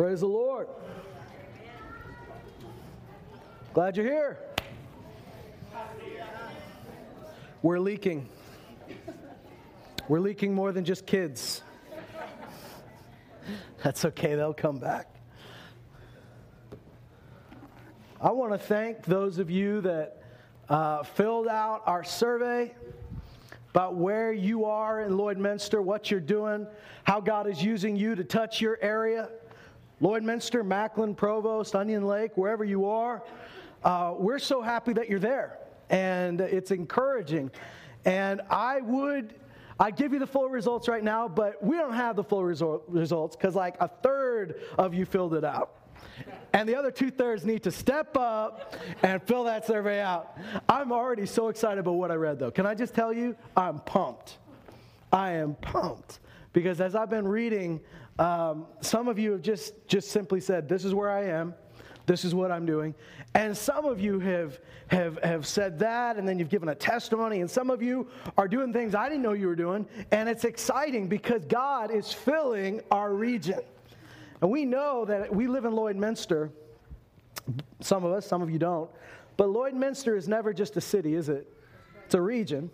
[0.00, 0.66] Praise the Lord.
[3.74, 4.38] Glad you're here.
[7.60, 8.26] We're leaking.
[10.08, 11.60] We're leaking more than just kids.
[13.82, 15.14] That's okay, they'll come back.
[18.22, 20.22] I want to thank those of you that
[20.70, 22.74] uh, filled out our survey
[23.68, 26.66] about where you are in Lloydminster, what you're doing,
[27.04, 29.28] how God is using you to touch your area.
[30.00, 33.22] Lloydminster, Macklin, Provost, Onion Lake, wherever you are,
[33.84, 35.58] uh, we're so happy that you're there.
[35.90, 37.50] And it's encouraging.
[38.04, 39.34] And I would,
[39.78, 42.84] I give you the full results right now, but we don't have the full result,
[42.88, 45.76] results because like a third of you filled it out.
[46.52, 50.36] And the other two thirds need to step up and fill that survey out.
[50.68, 52.50] I'm already so excited about what I read, though.
[52.50, 53.36] Can I just tell you?
[53.56, 54.38] I'm pumped.
[55.12, 56.20] I am pumped.
[56.52, 57.80] Because as I've been reading,
[58.20, 61.54] um, some of you have just, just simply said, This is where I am.
[62.04, 62.94] This is what I'm doing.
[63.34, 67.40] And some of you have, have, have said that, and then you've given a testimony,
[67.40, 69.86] and some of you are doing things I didn't know you were doing.
[70.10, 73.60] And it's exciting because God is filling our region.
[74.42, 76.50] And we know that we live in Lloydminster.
[77.80, 78.90] Some of us, some of you don't.
[79.38, 81.50] But Lloydminster is never just a city, is it?
[82.04, 82.70] It's a region.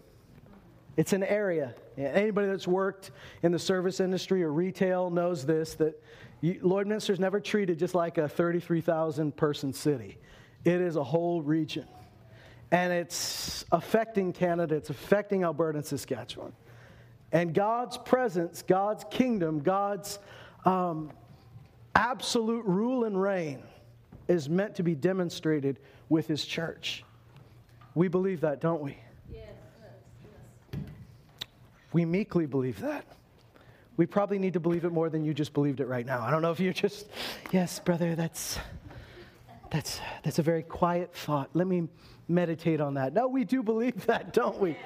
[0.97, 1.75] It's an area.
[1.97, 3.11] Anybody that's worked
[3.43, 6.03] in the service industry or retail knows this that
[6.41, 10.19] you, Lloydminster is never treated just like a 33,000 person city.
[10.65, 11.87] It is a whole region.
[12.71, 16.53] And it's affecting Canada, it's affecting Alberta and Saskatchewan.
[17.33, 20.19] And God's presence, God's kingdom, God's
[20.65, 21.13] um,
[21.95, 23.63] absolute rule and reign
[24.29, 27.05] is meant to be demonstrated with his church.
[27.95, 28.99] We believe that, don't we?
[31.93, 33.05] We meekly believe that.
[33.97, 36.21] We probably need to believe it more than you just believed it right now.
[36.21, 37.09] I don't know if you're just,
[37.51, 38.59] yes, brother, that's
[39.71, 41.51] that's that's a very quiet thought.
[41.55, 41.89] Let me
[42.29, 43.13] meditate on that.
[43.13, 44.77] No, we do believe that, don't we?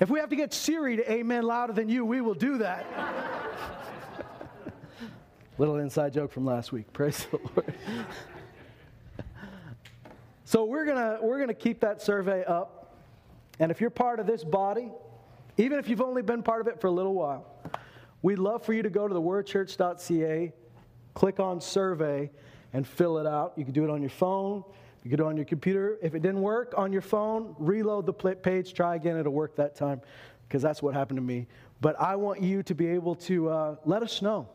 [0.00, 2.86] If we have to get Siri to amen louder than you, we will do that.
[5.58, 6.92] Little inside joke from last week.
[6.92, 7.74] Praise the Lord.
[10.44, 12.96] so we're gonna we're gonna keep that survey up,
[13.58, 14.90] and if you're part of this body,
[15.58, 17.46] even if you've only been part of it for a little while,
[18.22, 20.52] we'd love for you to go to thewordchurch.ca,
[21.14, 22.30] click on survey,
[22.72, 23.52] and fill it out.
[23.56, 24.64] You can do it on your phone.
[25.02, 25.98] You can do it on your computer.
[26.00, 29.16] If it didn't work on your phone, reload the page, try again.
[29.16, 30.00] It'll work that time
[30.46, 31.46] because that's what happened to me.
[31.80, 34.48] But I want you to be able to uh, let us know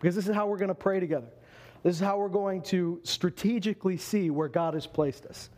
[0.00, 1.28] because this is how we're going to pray together.
[1.82, 5.50] This is how we're going to strategically see where God has placed us.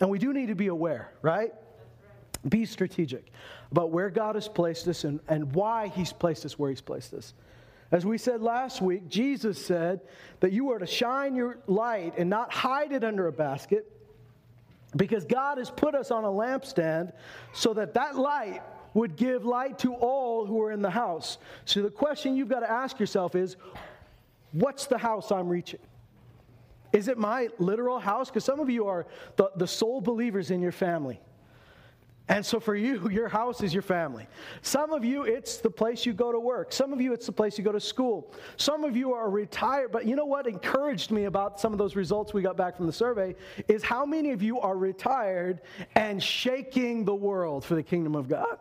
[0.00, 1.52] And we do need to be aware, right?
[2.48, 3.32] Be strategic
[3.70, 7.14] about where God has placed us and, and why He's placed us where He's placed
[7.14, 7.34] us.
[7.90, 10.00] As we said last week, Jesus said
[10.40, 13.90] that you are to shine your light and not hide it under a basket
[14.96, 17.12] because God has put us on a lampstand
[17.52, 18.62] so that that light
[18.94, 21.38] would give light to all who are in the house.
[21.64, 23.56] So the question you've got to ask yourself is
[24.52, 25.80] what's the house I'm reaching?
[26.92, 28.28] Is it my literal house?
[28.28, 29.06] Because some of you are
[29.36, 31.20] the, the sole believers in your family.
[32.28, 34.26] And so for you, your house is your family.
[34.62, 36.72] Some of you, it's the place you go to work.
[36.72, 38.32] Some of you, it's the place you go to school.
[38.56, 39.92] Some of you are retired.
[39.92, 42.86] But you know what encouraged me about some of those results we got back from
[42.86, 43.34] the survey
[43.68, 45.60] is how many of you are retired
[45.94, 48.58] and shaking the world for the kingdom of God?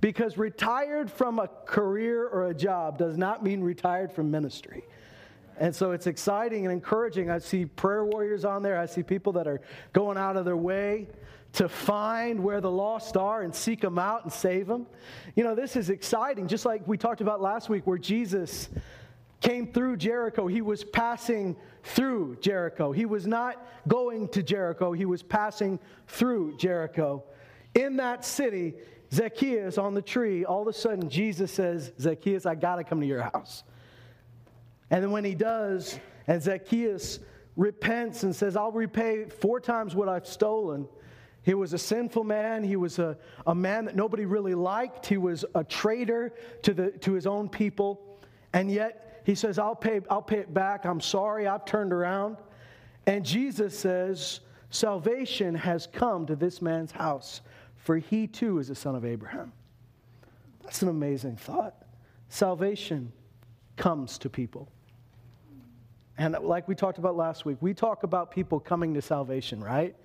[0.00, 4.84] Because retired from a career or a job does not mean retired from ministry.
[5.58, 7.30] And so it's exciting and encouraging.
[7.30, 8.78] I see prayer warriors on there.
[8.78, 9.60] I see people that are
[9.92, 11.06] going out of their way
[11.52, 14.86] to find where the lost are and seek them out and save them.
[15.34, 16.46] You know, this is exciting.
[16.46, 18.68] Just like we talked about last week, where Jesus
[19.40, 22.92] came through Jericho, he was passing through Jericho.
[22.92, 27.24] He was not going to Jericho, he was passing through Jericho.
[27.74, 28.74] In that city,
[29.12, 33.00] Zacchaeus on the tree, all of a sudden Jesus says, Zacchaeus, I got to come
[33.00, 33.64] to your house.
[34.90, 37.20] And then when he does, and Zacchaeus
[37.56, 40.86] repents and says, I'll repay four times what I've stolen.
[41.42, 42.62] He was a sinful man.
[42.62, 43.16] He was a,
[43.46, 45.06] a man that nobody really liked.
[45.06, 48.18] He was a traitor to, the, to his own people.
[48.52, 50.84] And yet he says, I'll pay, I'll pay it back.
[50.84, 51.46] I'm sorry.
[51.46, 52.36] I've turned around.
[53.06, 54.40] And Jesus says,
[54.70, 57.40] Salvation has come to this man's house
[57.80, 59.52] for he too is a son of Abraham.
[60.62, 61.74] That's an amazing thought.
[62.28, 63.12] Salvation
[63.76, 64.68] comes to people.
[66.18, 69.96] And like we talked about last week, we talk about people coming to salvation, right?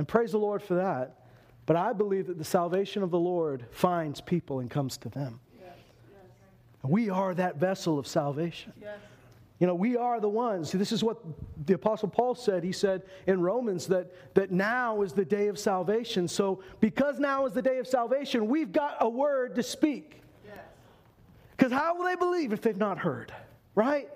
[0.00, 1.26] And praise the Lord for that.
[1.66, 5.40] But I believe that the salvation of the Lord finds people and comes to them.
[5.60, 5.74] Yes,
[6.10, 6.90] yes.
[6.90, 8.72] We are that vessel of salvation.
[8.80, 8.96] Yes.
[9.58, 10.72] You know, we are the ones.
[10.72, 11.18] This is what
[11.66, 12.64] the Apostle Paul said.
[12.64, 16.28] He said in Romans that, that now is the day of salvation.
[16.28, 20.22] So, because now is the day of salvation, we've got a word to speak.
[21.58, 23.34] Because how will they believe if they've not heard?
[23.74, 24.08] Right?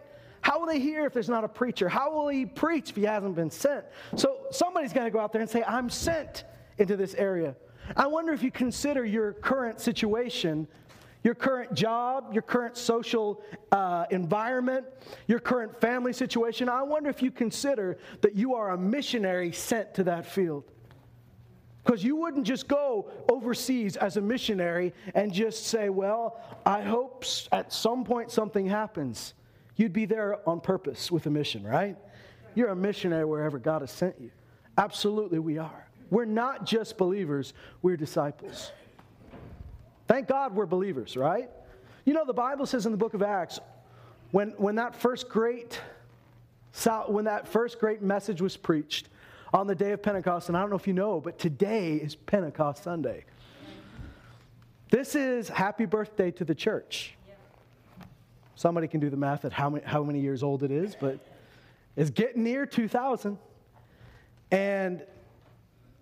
[0.55, 1.89] How will they hear if there's not a preacher?
[1.89, 3.85] How will he preach if he hasn't been sent?
[4.15, 6.45] So, somebody's got to go out there and say, I'm sent
[6.79, 7.57] into this area.
[7.97, 10.69] I wonder if you consider your current situation
[11.25, 13.43] your current job, your current social
[13.73, 14.85] uh, environment,
[15.27, 19.95] your current family situation, I wonder if you consider that you are a missionary sent
[19.95, 20.65] to that field.
[21.83, 27.25] Because you wouldn't just go overseas as a missionary and just say, Well, I hope
[27.53, 29.33] at some point something happens.
[29.77, 31.97] You'd be there on purpose with a mission, right?
[32.55, 34.31] You're a missionary wherever God has sent you.
[34.79, 35.89] Absolutely, we are.
[36.11, 38.71] We're not just believers, we're disciples.
[40.07, 41.51] Thank God we're believers, right?
[42.05, 43.59] You know, the Bible says in the book of Acts,
[44.31, 45.81] when, when that first great
[47.07, 49.09] when that first great message was preached
[49.53, 52.17] on the day of Pentecost, and I don't know if you know, but today is
[52.17, 53.25] Pentecost Sunday.
[54.91, 57.15] This is happy birthday to the church.
[58.57, 61.19] Somebody can do the math at how many, how many years old it is, but
[61.97, 63.39] it's getting near 2000.
[64.51, 65.05] And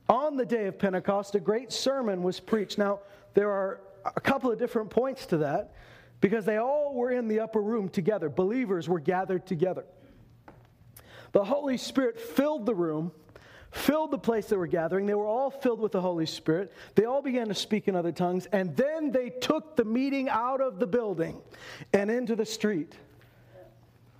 [0.08, 2.76] on the day of Pentecost, a great sermon was preached.
[2.76, 3.00] Now,
[3.34, 5.74] there are a couple of different points to that
[6.20, 8.28] because they all were in the upper room together.
[8.28, 9.84] Believers were gathered together.
[11.32, 13.12] The Holy Spirit filled the room,
[13.72, 15.06] filled the place they were gathering.
[15.06, 16.72] They were all filled with the Holy Spirit.
[16.94, 20.60] They all began to speak in other tongues, and then they took the meeting out
[20.60, 21.40] of the building
[21.92, 22.94] and into the street.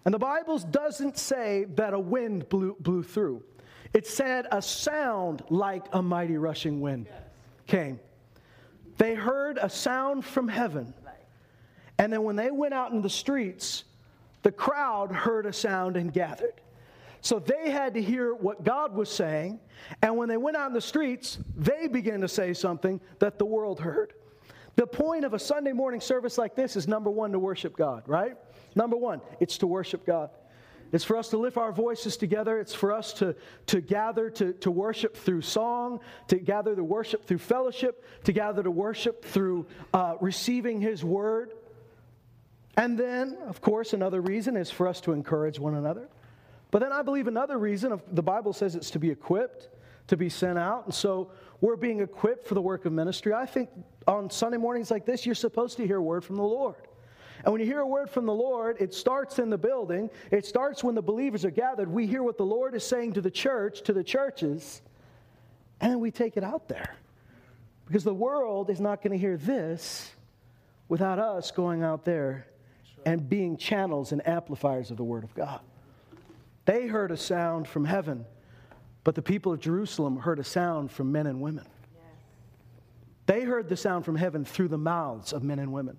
[0.05, 3.45] And the Bible doesn't say that a wind blew, blew through.
[3.93, 7.07] It said a sound like a mighty rushing wind
[7.67, 8.01] came.
[8.97, 10.95] They heard a sound from heaven.
[11.99, 13.85] And then when they went out in the streets,
[14.43, 16.55] the crowd heard a sound and gathered.
[17.23, 19.61] So they had to hear what God was saying.
[20.03, 23.47] And when they went out in the streets, they began to say something that the
[23.47, 24.13] world heard.
[24.75, 28.03] The point of a Sunday morning service like this is number one, to worship God,
[28.07, 28.37] right?
[28.75, 30.31] Number one, it's to worship God.
[30.91, 32.59] It's for us to lift our voices together.
[32.59, 33.37] It's for us to,
[33.67, 38.65] to gather to, to worship through song, to gather to worship through fellowship, to gather
[38.65, 41.53] to worship through uh, receiving His word.
[42.77, 46.09] And then, of course, another reason is for us to encourage one another.
[46.73, 49.69] But then I believe another reason, the Bible says it's to be equipped,
[50.09, 50.87] to be sent out.
[50.87, 51.31] And so
[51.61, 53.35] we're being equipped for the work of ministry.
[53.35, 53.69] I think
[54.09, 56.89] on Sunday mornings like this, you're supposed to hear a word from the Lord.
[57.45, 60.09] And when you hear a word from the Lord, it starts in the building.
[60.31, 61.91] It starts when the believers are gathered.
[61.91, 64.81] We hear what the Lord is saying to the church, to the churches,
[65.81, 66.97] and then we take it out there.
[67.87, 70.13] Because the world is not going to hear this
[70.89, 72.47] without us going out there
[73.05, 75.61] and being channels and amplifiers of the Word of God.
[76.65, 78.25] They heard a sound from heaven,
[79.05, 81.67] but the people of Jerusalem heard a sound from men and women.
[83.27, 85.97] They heard the sound from heaven through the mouths of men and women.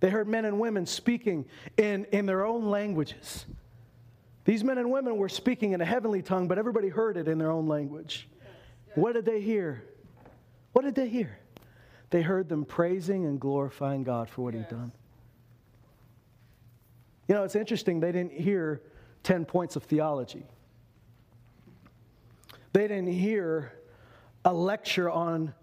[0.00, 3.46] They heard men and women speaking in, in their own languages.
[4.44, 7.38] These men and women were speaking in a heavenly tongue, but everybody heard it in
[7.38, 8.28] their own language.
[8.94, 9.84] What did they hear?
[10.72, 11.38] What did they hear?
[12.10, 14.92] They heard them praising and glorifying God for what He'd done.
[17.26, 18.80] You know, it's interesting, they didn't hear
[19.22, 20.44] 10 points of theology.
[22.72, 23.72] They didn't hear
[24.44, 25.54] a lecture on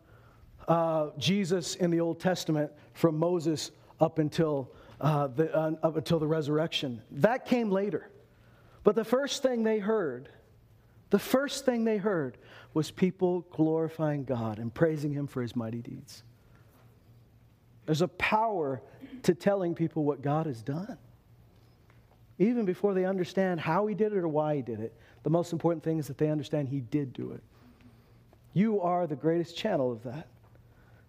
[0.67, 6.19] uh, Jesus in the Old Testament from Moses up until, uh, the, uh, up until
[6.19, 7.01] the resurrection.
[7.11, 8.09] That came later.
[8.83, 10.29] But the first thing they heard,
[11.09, 12.37] the first thing they heard
[12.73, 16.23] was people glorifying God and praising Him for His mighty deeds.
[17.85, 18.81] There's a power
[19.23, 20.97] to telling people what God has done.
[22.37, 25.53] Even before they understand how He did it or why He did it, the most
[25.53, 27.41] important thing is that they understand He did do it.
[28.53, 30.27] You are the greatest channel of that.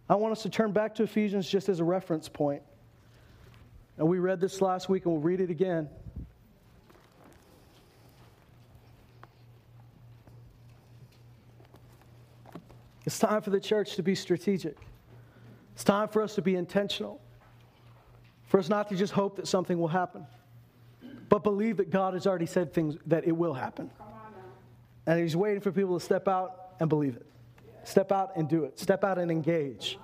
[0.09, 2.63] I want us to turn back to Ephesians just as a reference point.
[3.99, 5.89] And we read this last week and we'll read it again.
[13.05, 14.77] It's time for the church to be strategic.
[15.75, 17.21] It's time for us to be intentional.
[18.49, 20.27] For us not to just hope that something will happen,
[21.29, 23.91] but believe that God has already said things that it will happen.
[25.07, 27.27] And He's waiting for people to step out and believe it.
[27.85, 28.79] Step out and do it.
[28.79, 29.99] Step out and engage.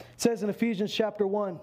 [0.00, 1.58] It says in Ephesians chapter 1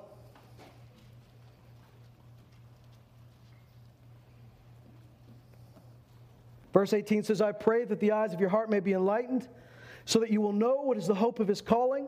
[6.77, 9.47] Verse 18 says, I pray that the eyes of your heart may be enlightened,
[10.05, 12.07] so that you will know what is the hope of his calling,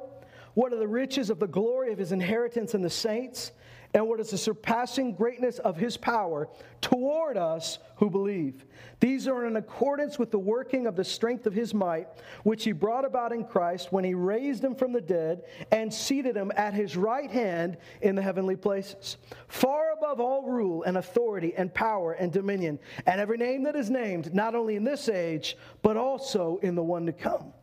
[0.53, 3.51] what are the riches of the glory of his inheritance in the saints,
[3.93, 6.47] and what is the surpassing greatness of his power
[6.81, 8.65] toward us who believe.
[8.99, 12.07] These are in accordance with the working of the strength of his might,
[12.43, 16.35] which he brought about in Christ when he raised him from the dead and seated
[16.35, 19.17] him at his right hand in the heavenly places,
[19.47, 23.89] far above all rule and authority and power and dominion, and every name that is
[23.89, 27.53] named, not only in this age, but also in the one to come.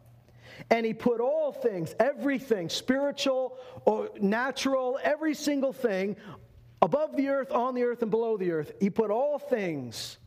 [0.70, 6.16] And he put all things, everything, spiritual or natural, every single thing,
[6.82, 8.72] above the earth, on the earth, and below the earth.
[8.80, 10.18] He put all things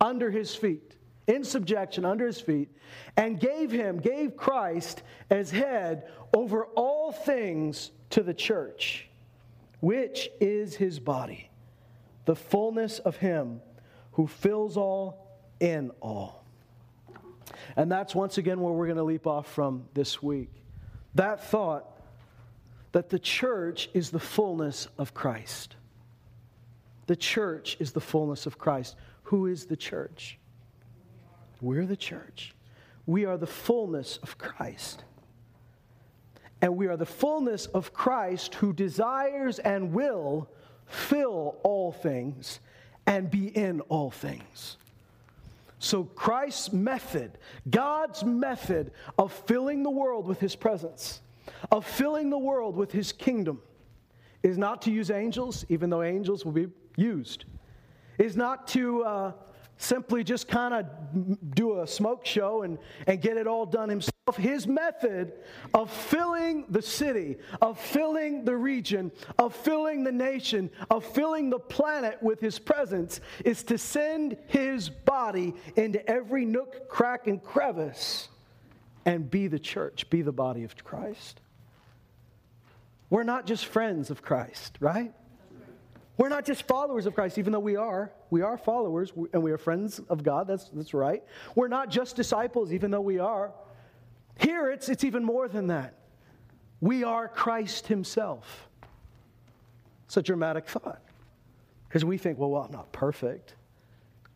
[0.00, 2.68] under his feet, in subjection under his feet,
[3.16, 9.08] and gave him, gave Christ as head over all things to the church,
[9.80, 11.50] which is his body,
[12.26, 13.60] the fullness of him
[14.12, 16.43] who fills all in all.
[17.76, 20.50] And that's once again where we're going to leap off from this week.
[21.14, 21.90] That thought
[22.92, 25.76] that the church is the fullness of Christ.
[27.06, 28.96] The church is the fullness of Christ.
[29.24, 30.38] Who is the church?
[31.60, 32.54] We're the church.
[33.06, 35.04] We are the fullness of Christ.
[36.60, 40.48] And we are the fullness of Christ who desires and will
[40.86, 42.60] fill all things
[43.06, 44.76] and be in all things.
[45.84, 47.36] So, Christ's method,
[47.68, 51.20] God's method of filling the world with his presence,
[51.70, 53.60] of filling the world with his kingdom,
[54.42, 57.44] is not to use angels, even though angels will be used,
[58.16, 59.32] is not to uh,
[59.76, 60.86] simply just kind of
[61.54, 64.13] do a smoke show and, and get it all done himself.
[64.32, 65.34] His method
[65.74, 71.58] of filling the city, of filling the region, of filling the nation, of filling the
[71.58, 78.30] planet with his presence is to send his body into every nook, crack, and crevice
[79.04, 81.42] and be the church, be the body of Christ.
[83.10, 85.12] We're not just friends of Christ, right?
[86.16, 88.10] We're not just followers of Christ, even though we are.
[88.30, 90.46] We are followers and we are friends of God.
[90.46, 91.22] That's, that's right.
[91.54, 93.52] We're not just disciples, even though we are.
[94.38, 95.94] Here, it's, it's even more than that.
[96.80, 98.68] We are Christ Himself.
[100.06, 101.00] It's a dramatic thought
[101.88, 103.54] because we think, well, well, I'm not perfect.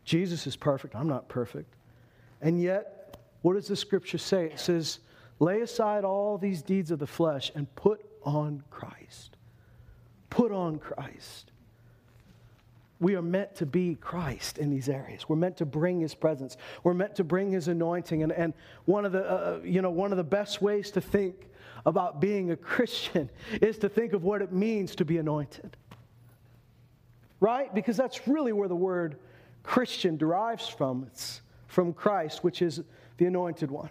[0.03, 0.95] Jesus is perfect.
[0.95, 1.75] I'm not perfect.
[2.41, 4.45] And yet, what does the scripture say?
[4.45, 4.99] It says,
[5.39, 9.37] lay aside all these deeds of the flesh and put on Christ.
[10.29, 11.51] Put on Christ
[12.99, 15.29] we are meant to be Christ in these areas.
[15.29, 16.57] We're meant to bring His presence.
[16.83, 18.23] We're meant to bring His anointing.
[18.23, 18.53] And, and
[18.85, 21.49] one, of the, uh, uh, you know, one of the best ways to think
[21.85, 23.29] about being a Christian
[23.61, 25.77] is to think of what it means to be anointed.
[27.39, 27.73] Right?
[27.73, 29.17] Because that's really where the word
[29.63, 31.05] Christian derives from.
[31.07, 32.81] It's from Christ, which is
[33.17, 33.89] the anointed one,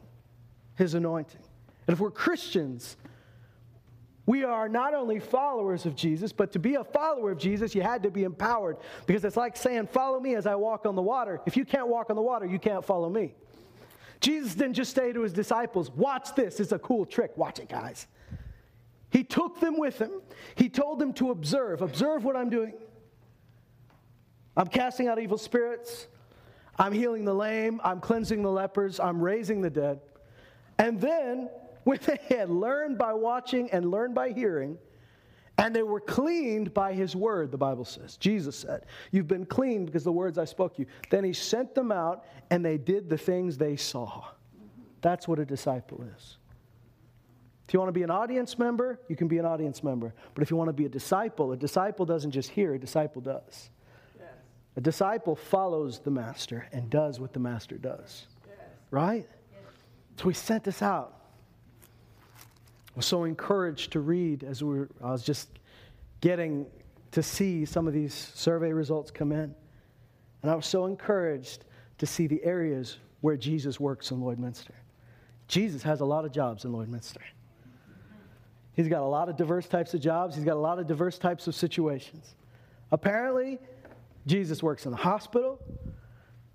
[0.77, 1.41] His anointing.
[1.87, 2.99] And if we're Christians,
[4.29, 7.81] we are not only followers of Jesus, but to be a follower of Jesus, you
[7.81, 8.77] had to be empowered.
[9.07, 11.41] Because it's like saying, Follow me as I walk on the water.
[11.47, 13.35] If you can't walk on the water, you can't follow me.
[14.21, 16.61] Jesus didn't just say to his disciples, Watch this.
[16.61, 17.39] It's a cool trick.
[17.39, 18.07] Watch it, guys.
[19.09, 20.21] He took them with him.
[20.57, 21.81] He told them to observe.
[21.81, 22.75] Observe what I'm doing.
[24.59, 26.07] I'm casting out evil spirits.
[26.79, 27.81] I'm healing the lame.
[27.83, 29.01] I'm cleansing the lepers.
[29.01, 30.01] I'm raising the dead.
[30.79, 31.49] And then
[31.89, 34.77] when they had learned by watching and learned by hearing,
[35.57, 38.19] and they were cleaned by his word, the Bible says.
[38.19, 40.87] Jesus said, You've been cleaned because the words I spoke to you.
[41.09, 44.27] Then he sent them out, and they did the things they saw.
[45.01, 46.37] That's what a disciple is.
[47.67, 50.13] If you want to be an audience member, you can be an audience member.
[50.35, 53.23] But if you want to be a disciple, a disciple doesn't just hear, a disciple
[53.23, 53.71] does.
[54.19, 54.29] Yes.
[54.77, 58.27] A disciple follows the master and does what the master does.
[58.47, 58.57] Yes.
[58.91, 59.27] Right?
[59.53, 59.63] Yes.
[60.19, 61.18] So he sent us out
[62.99, 65.61] was so encouraged to read as we were, I was just
[66.21, 66.67] getting
[67.13, 69.55] to see some of these survey results come in.
[70.43, 71.65] And I was so encouraged
[71.99, 74.73] to see the areas where Jesus works in Lloydminster.
[75.47, 77.23] Jesus has a lot of jobs in Lloydminster.
[78.73, 81.19] He's got a lot of diverse types of jobs, he's got a lot of diverse
[81.19, 82.35] types of situations.
[82.91, 83.61] Apparently,
[84.27, 85.61] Jesus works in the hospital.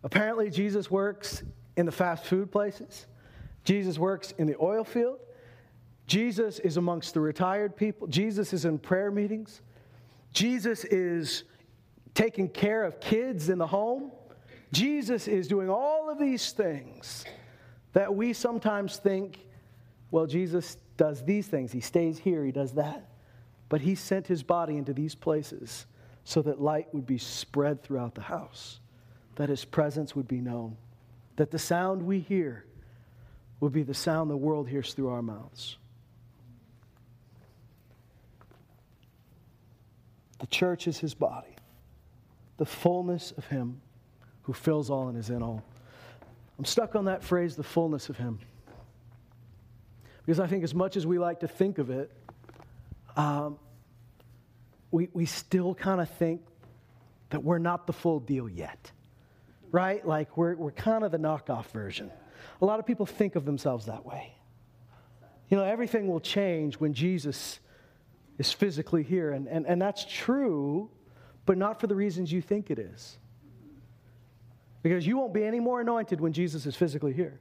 [0.04, 1.42] Apparently, Jesus works
[1.78, 3.08] in the fast food places.
[3.64, 5.20] Jesus works in the oil field.
[6.08, 8.08] Jesus is amongst the retired people.
[8.08, 9.62] Jesus is in prayer meetings.
[10.34, 11.44] Jesus is
[12.14, 14.12] taking care of kids in the home.
[14.72, 17.26] Jesus is doing all of these things
[17.94, 19.40] that we sometimes think,
[20.12, 21.72] well, Jesus does these things.
[21.72, 23.10] He stays here, he does that.
[23.70, 25.86] But he sent his body into these places
[26.24, 28.80] so that light would be spread throughout the house,
[29.36, 30.78] that his presence would be known,
[31.36, 32.66] that the sound we hear
[33.60, 35.78] would be the sound the world hears through our mouths.
[40.44, 41.56] The church is his body,
[42.58, 43.80] the fullness of him
[44.42, 45.64] who fills all and is in all.
[46.60, 48.40] I'm stuck on that phrase, the fullness of him.
[50.26, 52.12] Because I think, as much as we like to think of it,
[53.16, 53.58] um,
[54.92, 56.42] we, we still kind of think
[57.30, 58.92] that we're not the full deal yet,
[59.72, 60.06] right?
[60.06, 62.12] Like we're, we're kind of the knockoff version.
[62.62, 64.34] A lot of people think of themselves that way.
[65.48, 67.62] You know, everything will change when Jesus
[68.38, 70.90] is physically here, and, and, and that's true,
[71.46, 73.18] but not for the reasons you think it is.
[74.82, 77.40] Because you won't be any more anointed when Jesus is physically here.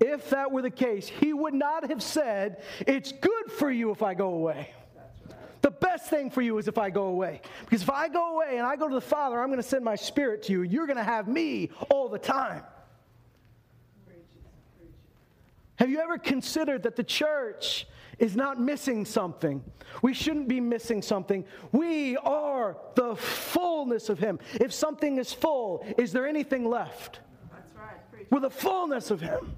[0.00, 4.02] If that were the case, he would not have said, It's good for you if
[4.02, 4.72] I go away.
[5.60, 7.40] The best thing for you is if I go away.
[7.60, 9.84] Because if I go away and I go to the Father, I'm going to send
[9.84, 10.62] my spirit to you.
[10.62, 12.64] You're going to have me all the time.
[15.76, 17.86] Have you ever considered that the church
[18.18, 19.62] is not missing something?
[20.02, 21.44] We shouldn't be missing something.
[21.70, 24.38] We are the fullness of Him.
[24.54, 27.20] If something is full, is there anything left?
[27.50, 28.26] That's right.
[28.30, 29.54] We're the fullness of Him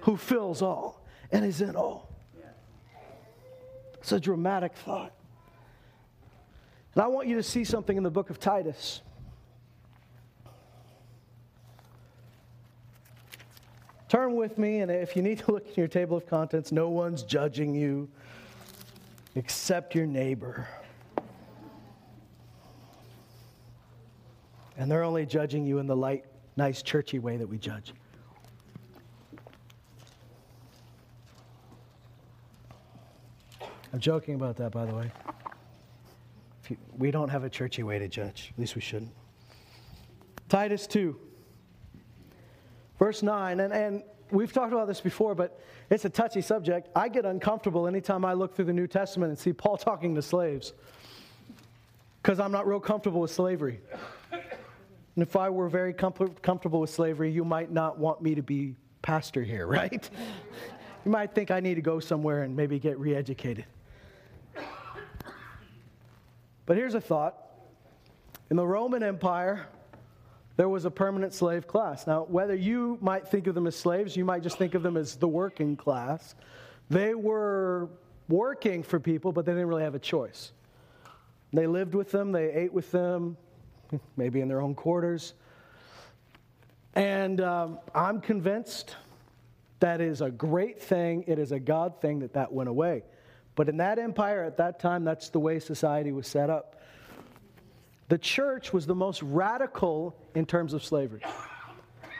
[0.00, 2.14] who fills all and is in all.
[3.94, 5.12] It's a dramatic thought.
[6.94, 9.02] And I want you to see something in the book of Titus.
[14.16, 16.88] Turn with me, and if you need to look in your table of contents, no
[16.88, 18.08] one's judging you
[19.34, 20.66] except your neighbor.
[24.78, 26.24] And they're only judging you in the light,
[26.56, 27.92] nice, churchy way that we judge.
[33.92, 35.12] I'm joking about that, by the way.
[36.70, 38.50] You, we don't have a churchy way to judge.
[38.54, 39.12] At least we shouldn't.
[40.48, 41.20] Titus 2,
[42.98, 43.60] verse 9.
[43.60, 45.60] And, and we've talked about this before, but
[45.90, 46.88] it's a touchy subject.
[46.96, 50.22] I get uncomfortable anytime I look through the New Testament and see Paul talking to
[50.22, 50.72] slaves
[52.22, 53.80] because I'm not real comfortable with slavery.
[54.32, 58.42] And if I were very com- comfortable with slavery, you might not want me to
[58.42, 60.10] be pastor here, right?
[61.04, 63.64] you might think I need to go somewhere and maybe get re educated.
[66.66, 67.46] But here's a thought
[68.50, 69.68] in the Roman Empire,
[70.56, 72.06] there was a permanent slave class.
[72.06, 74.96] Now, whether you might think of them as slaves, you might just think of them
[74.96, 76.34] as the working class.
[76.88, 77.88] They were
[78.28, 80.52] working for people, but they didn't really have a choice.
[81.52, 83.36] They lived with them, they ate with them,
[84.16, 85.34] maybe in their own quarters.
[86.94, 88.96] And um, I'm convinced
[89.80, 91.24] that is a great thing.
[91.26, 93.02] It is a God thing that that went away.
[93.54, 96.75] But in that empire at that time, that's the way society was set up.
[98.08, 101.22] The church was the most radical in terms of slavery.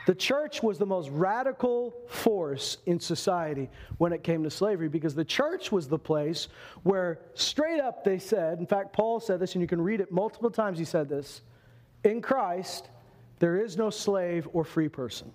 [0.05, 5.15] The church was the most radical force in society when it came to slavery because
[5.15, 6.47] the church was the place
[6.83, 10.09] where, straight up, they said, in fact, Paul said this, and you can read it
[10.09, 11.41] multiple times, he said this
[12.05, 12.89] in Christ,
[13.39, 15.29] there is no slave or free person.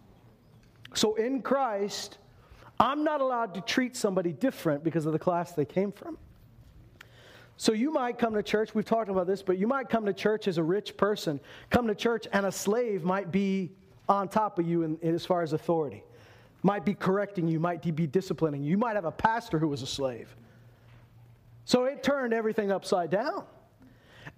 [0.94, 2.18] So in Christ,
[2.80, 6.16] I'm not allowed to treat somebody different because of the class they came from.
[7.62, 10.12] So you might come to church, we've talked about this, but you might come to
[10.12, 11.38] church as a rich person,
[11.70, 13.70] come to church, and a slave might be
[14.08, 16.02] on top of you in, in as far as authority,
[16.64, 18.70] might be correcting you, might be disciplining you.
[18.70, 20.34] You might have a pastor who was a slave.
[21.64, 23.44] So it turned everything upside down.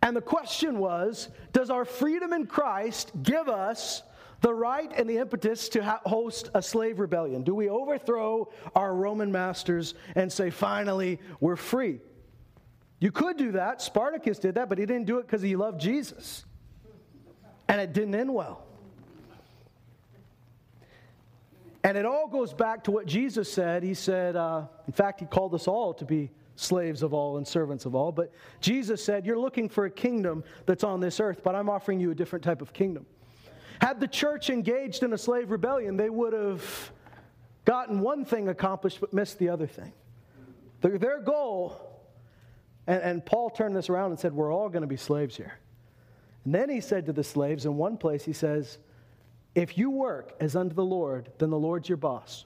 [0.03, 4.03] And the question was Does our freedom in Christ give us
[4.43, 7.43] the right and the impetus to host a slave rebellion?
[7.43, 12.01] Do we overthrow our Roman masters and say, finally, we're free?
[13.05, 13.83] You could do that.
[13.83, 16.47] Spartacus did that, but he didn't do it because he loved Jesus.
[17.69, 18.65] And it didn't end well.
[21.83, 23.83] And it all goes back to what Jesus said.
[23.83, 27.47] He said, uh, in fact, he called us all to be slaves of all and
[27.47, 28.11] servants of all.
[28.11, 32.01] But Jesus said, You're looking for a kingdom that's on this earth, but I'm offering
[32.01, 33.05] you a different type of kingdom.
[33.83, 36.91] Had the church engaged in a slave rebellion, they would have
[37.67, 39.93] gotten one thing accomplished but missed the other thing.
[40.81, 41.94] Their, their goal,
[42.87, 45.59] and, and Paul turned this around and said, We're all going to be slaves here.
[46.45, 48.79] And then he said to the slaves, in one place, he says,
[49.55, 52.45] If you work as unto the Lord, then the Lord's your boss.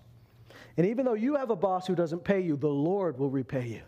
[0.77, 3.67] And even though you have a boss who doesn't pay you, the Lord will repay
[3.67, 3.83] you.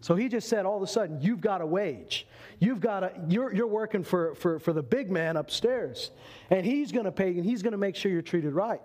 [0.00, 2.26] So he just said, all of a sudden, you've got a wage.
[2.58, 6.10] You've got a, you're, you're working for, for, for the big man upstairs.
[6.50, 8.82] And he's going to pay you, and he's going to make sure you're treated right.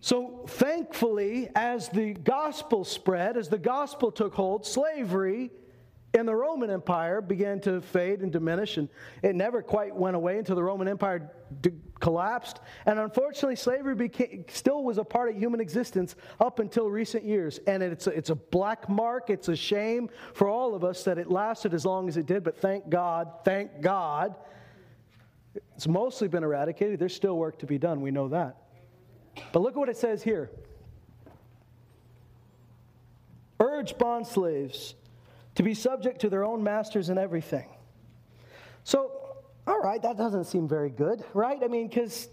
[0.00, 5.50] So thankfully, as the gospel spread, as the gospel took hold, slavery
[6.12, 8.88] in the Roman Empire began to fade and diminish, and
[9.22, 12.60] it never quite went away until the Roman Empire d- collapsed.
[12.86, 17.60] And unfortunately, slavery became, still was a part of human existence up until recent years.
[17.66, 19.30] And it's a, it's a black mark.
[19.30, 22.42] It's a shame for all of us that it lasted as long as it did.
[22.42, 24.34] But thank God, thank God,
[25.76, 26.98] it's mostly been eradicated.
[26.98, 28.00] There's still work to be done.
[28.00, 28.59] We know that.
[29.52, 30.50] But look at what it says here.
[33.58, 34.94] Urge bond slaves
[35.54, 37.68] to be subject to their own masters in everything.
[38.84, 39.10] So,
[39.66, 41.58] all right, that doesn't seem very good, right?
[41.62, 42.28] I mean, because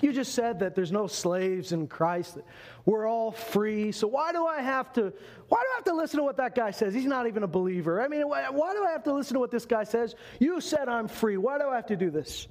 [0.00, 2.38] you just said that there's no slaves in Christ.
[2.84, 3.92] We're all free.
[3.92, 5.12] So why do I have to
[5.48, 6.92] why do I have to listen to what that guy says?
[6.92, 8.02] He's not even a believer.
[8.02, 10.14] I mean, why, why do I have to listen to what this guy says?
[10.38, 11.38] You said I'm free.
[11.38, 12.46] Why do I have to do this?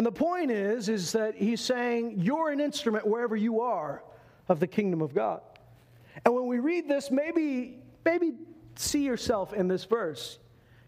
[0.00, 4.02] And the point is is that he's saying you're an instrument wherever you are
[4.48, 5.42] of the kingdom of God.
[6.24, 8.32] And when we read this, maybe maybe
[8.76, 10.38] see yourself in this verse.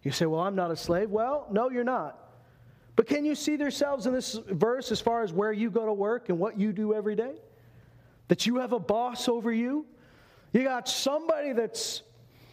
[0.02, 1.10] You say, Well, I'm not a slave.
[1.10, 2.18] Well, no, you're not.
[2.96, 5.92] But can you see yourselves in this verse as far as where you go to
[5.92, 7.34] work and what you do every day?
[8.28, 9.84] That you have a boss over you?
[10.54, 12.00] You got somebody that's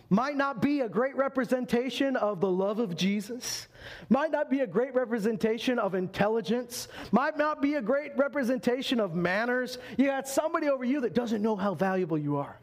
[0.10, 3.68] might not be a great representation of the love of Jesus,
[4.10, 9.14] might not be a great representation of intelligence, might not be a great representation of
[9.14, 9.78] manners.
[9.98, 12.60] You got somebody over you that doesn't know how valuable you are.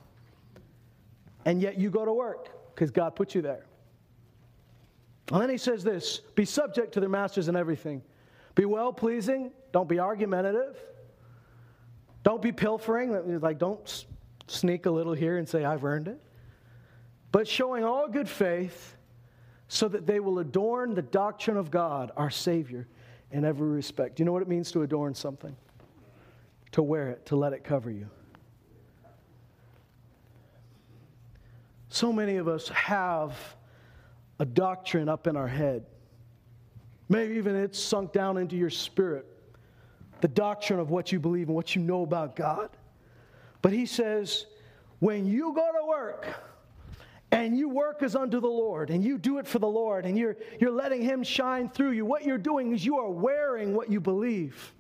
[1.45, 3.67] And yet you go to work because God put you there.
[5.31, 8.03] And then he says this be subject to their masters in everything.
[8.57, 9.53] Be well pleasing.
[9.73, 10.77] Don't be argumentative.
[12.25, 13.41] Don't be pilfering.
[13.41, 14.07] Like, don't
[14.49, 16.21] sneak a little here and say, I've earned it.
[17.37, 18.97] But showing all good faith
[19.69, 22.89] so that they will adorn the doctrine of God, our Savior,
[23.31, 24.17] in every respect.
[24.17, 25.55] Do you know what it means to adorn something?
[26.73, 28.09] To wear it, to let it cover you.
[31.91, 33.37] So many of us have
[34.39, 35.85] a doctrine up in our head.
[37.11, 39.27] Maybe even it's sunk down into your spirit.
[40.23, 42.71] The doctrine of what you believe and what you know about God.
[43.61, 44.47] But he says,
[45.01, 46.35] when you go to work
[47.33, 50.17] and you work as unto the Lord and you do it for the Lord and
[50.17, 53.91] you're, you're letting him shine through you, what you're doing is you are wearing what
[53.91, 54.73] you believe.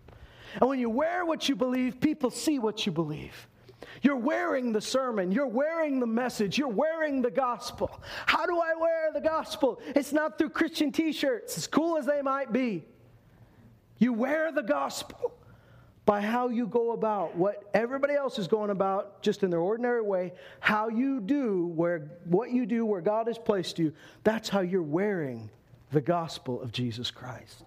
[0.60, 3.48] And when you wear what you believe, people see what you believe.
[4.02, 5.32] You're wearing the sermon.
[5.32, 6.56] You're wearing the message.
[6.58, 8.00] You're wearing the gospel.
[8.26, 9.80] How do I wear the gospel?
[9.94, 12.84] It's not through Christian t shirts, as cool as they might be.
[13.98, 15.32] You wear the gospel
[16.06, 20.00] by how you go about what everybody else is going about just in their ordinary
[20.00, 23.92] way how you do where what you do where god has placed you
[24.24, 25.50] that's how you're wearing
[25.92, 27.64] the gospel of jesus christ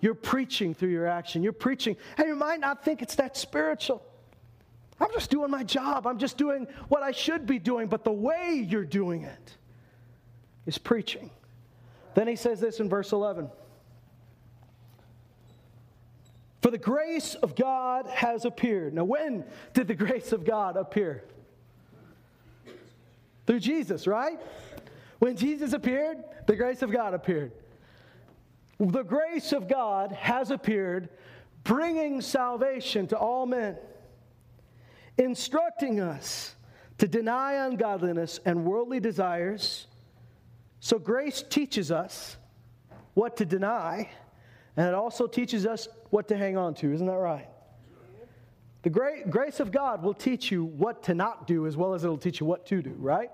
[0.00, 4.02] you're preaching through your action you're preaching and you might not think it's that spiritual
[4.98, 6.06] I'm just doing my job.
[6.06, 7.86] I'm just doing what I should be doing.
[7.86, 9.56] But the way you're doing it
[10.64, 11.30] is preaching.
[12.14, 13.50] Then he says this in verse 11
[16.66, 18.92] For the grace of God has appeared.
[18.92, 21.22] Now, when did the grace of God appear?
[23.46, 24.40] Through Jesus, right?
[25.20, 27.52] When Jesus appeared, the grace of God appeared.
[28.80, 31.08] The grace of God has appeared,
[31.62, 33.76] bringing salvation to all men
[35.18, 36.56] instructing us
[36.98, 39.86] to deny ungodliness and worldly desires.
[40.80, 42.36] So, grace teaches us
[43.14, 44.10] what to deny,
[44.76, 46.92] and it also teaches us what to hang on to.
[46.92, 47.48] Isn't that right?
[48.82, 52.04] The great grace of God will teach you what to not do as well as
[52.04, 53.30] it'll teach you what to do, right?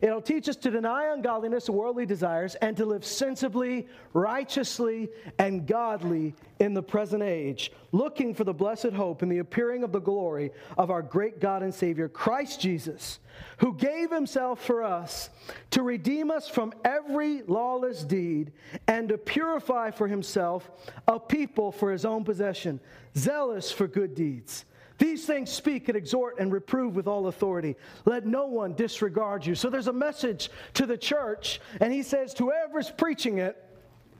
[0.00, 5.66] It'll teach us to deny ungodliness and worldly desires and to live sensibly, righteously, and
[5.66, 10.00] godly in the present age, looking for the blessed hope and the appearing of the
[10.00, 13.18] glory of our great God and Savior, Christ Jesus,
[13.58, 15.30] who gave himself for us
[15.70, 18.52] to redeem us from every lawless deed
[18.86, 20.70] and to purify for himself
[21.08, 22.80] a people for his own possession,
[23.16, 24.64] zealous for good deeds.
[24.98, 27.76] These things speak and exhort and reprove with all authority.
[28.04, 29.54] Let no one disregard you.
[29.54, 33.60] So there's a message to the church, and he says to whoever's preaching it,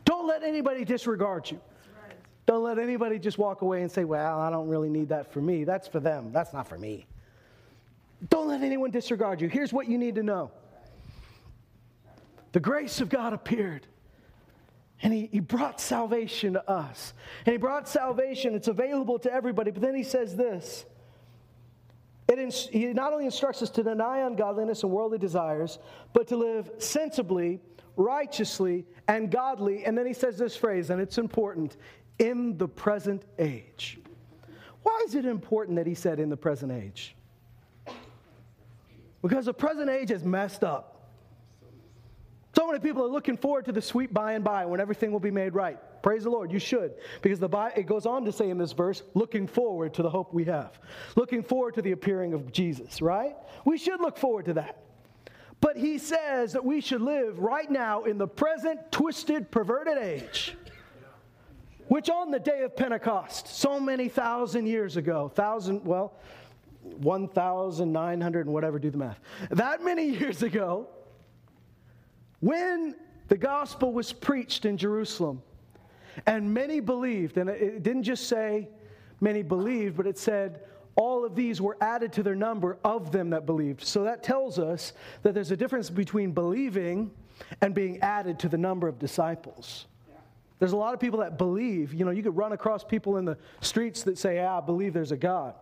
[0.04, 1.60] don't let anybody disregard you.
[2.46, 5.40] Don't let anybody just walk away and say, Well, I don't really need that for
[5.40, 5.64] me.
[5.64, 6.30] That's for them.
[6.30, 7.06] That's not for me.
[8.28, 9.48] Don't let anyone disregard you.
[9.48, 10.50] Here's what you need to know
[12.52, 13.86] the grace of God appeared.
[15.04, 17.12] And he, he brought salvation to us.
[17.44, 19.70] And he brought salvation, it's available to everybody.
[19.70, 20.86] But then he says this
[22.26, 25.78] it ins- he not only instructs us to deny ungodliness and worldly desires,
[26.14, 27.60] but to live sensibly,
[27.96, 29.84] righteously, and godly.
[29.84, 31.76] And then he says this phrase, and it's important
[32.18, 33.98] in the present age.
[34.82, 37.14] Why is it important that he said in the present age?
[39.22, 40.93] Because the present age is messed up.
[42.54, 45.20] So many people are looking forward to the sweet by and by when everything will
[45.20, 45.78] be made right.
[46.02, 46.94] Praise the Lord, you should.
[47.20, 50.32] Because the it goes on to say in this verse, looking forward to the hope
[50.32, 50.78] we have.
[51.16, 53.34] Looking forward to the appearing of Jesus, right?
[53.64, 54.78] We should look forward to that.
[55.60, 60.56] But he says that we should live right now in the present twisted, perverted age.
[61.88, 66.14] Which on the day of Pentecost, so many thousand years ago, thousand, well,
[66.82, 69.20] 1,900 and whatever, do the math.
[69.50, 70.88] That many years ago,
[72.44, 72.94] when
[73.28, 75.42] the gospel was preached in Jerusalem,
[76.26, 78.68] and many believed, and it didn't just say
[79.20, 80.60] many believed, but it said
[80.94, 83.82] all of these were added to their number of them that believed.
[83.82, 87.10] So that tells us that there's a difference between believing
[87.62, 89.86] and being added to the number of disciples.
[90.58, 91.92] There's a lot of people that believe.
[91.92, 94.92] You know, you could run across people in the streets that say, yeah, I believe
[94.92, 95.54] there's a God.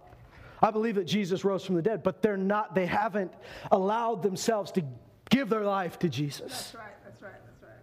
[0.60, 3.32] I believe that Jesus rose from the dead, but they're not, they haven't
[3.70, 4.84] allowed themselves to
[5.32, 6.40] give their life to Jesus.
[6.40, 7.80] That's right, that's right, that's right.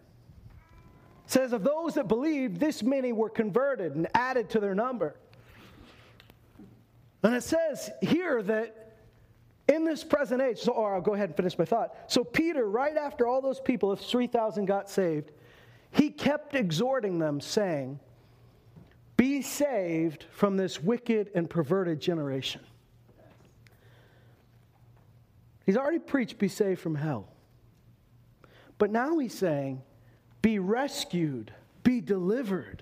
[1.26, 5.16] It says, of those that believed, this many were converted and added to their number.
[7.24, 8.94] And it says here that
[9.68, 11.94] in this present age, so, or I'll go ahead and finish my thought.
[12.08, 15.32] So, Peter, right after all those people, if 3,000 got saved,
[15.92, 18.00] he kept exhorting them, saying,
[19.18, 22.62] Be saved from this wicked and perverted generation.
[25.66, 27.28] He's already preached, Be saved from hell.
[28.80, 29.84] But now he's saying,
[30.42, 32.82] be rescued, be delivered,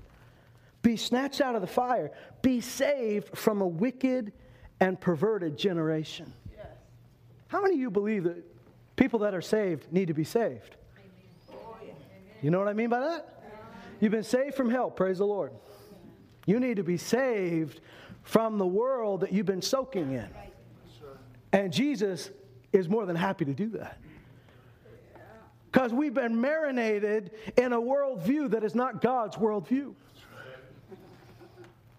[0.82, 4.32] be snatched out of the fire, be saved from a wicked
[4.80, 6.32] and perverted generation.
[6.56, 6.68] Yes.
[7.48, 8.46] How many of you believe that
[8.96, 10.78] people that are saved need to be saved?
[12.42, 13.44] You know what I mean by that?
[14.00, 15.52] You've been saved from hell, praise the Lord.
[16.46, 17.82] You need to be saved
[18.22, 20.30] from the world that you've been soaking in.
[21.52, 22.30] And Jesus
[22.72, 23.98] is more than happy to do that.
[25.72, 29.94] Because we've been marinated in a worldview that is not God's worldview.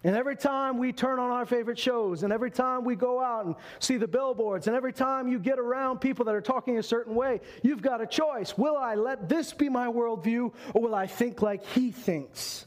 [0.03, 3.45] And every time we turn on our favorite shows, and every time we go out
[3.45, 6.83] and see the billboards, and every time you get around people that are talking a
[6.83, 8.57] certain way, you've got a choice.
[8.57, 12.65] Will I let this be my worldview, or will I think like he thinks?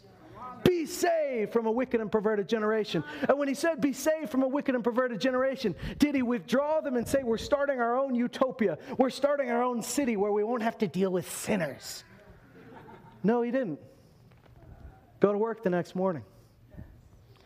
[0.64, 3.04] Be saved from a wicked and perverted generation.
[3.28, 6.80] And when he said, Be saved from a wicked and perverted generation, did he withdraw
[6.80, 8.78] them and say, We're starting our own utopia?
[8.98, 12.04] We're starting our own city where we won't have to deal with sinners?
[13.22, 13.78] No, he didn't.
[15.20, 16.24] Go to work the next morning.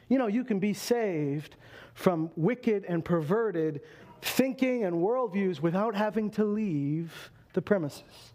[0.08, 1.56] You know, you can be saved
[1.94, 3.80] from wicked and perverted
[4.22, 8.32] thinking and worldviews without having to leave the premises.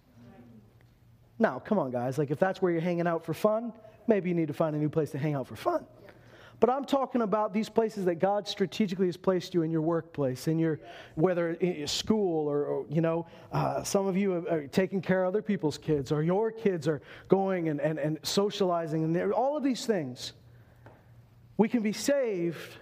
[1.39, 2.17] Now, come on, guys.
[2.17, 3.73] Like, if that's where you're hanging out for fun,
[4.07, 5.85] maybe you need to find a new place to hang out for fun.
[6.61, 10.47] But I'm talking about these places that God strategically has placed you in your workplace,
[10.47, 10.79] in your
[11.15, 15.29] whether in school or, or you know, uh, some of you are, taking care of
[15.29, 19.63] other people's kids, or your kids are going and, and, and socializing, and all of
[19.63, 20.33] these things.
[21.57, 22.77] We can be saved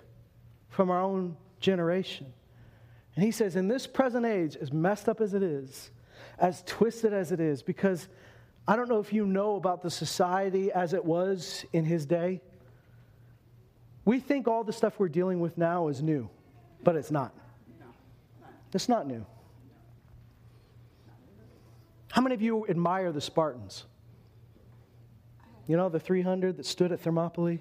[0.67, 2.34] from our own generation.
[3.15, 5.91] And he says, in this present age, as messed up as it is,
[6.38, 8.10] as twisted as it is, because
[8.69, 12.39] I don't know if you know about the society as it was in his day.
[14.05, 16.29] We think all the stuff we're dealing with now is new,
[16.84, 17.34] but it's not.
[18.71, 19.25] It's not new.
[22.12, 23.86] How many of you admire the Spartans?
[25.67, 27.58] You know, the 300 that stood at Thermopylae?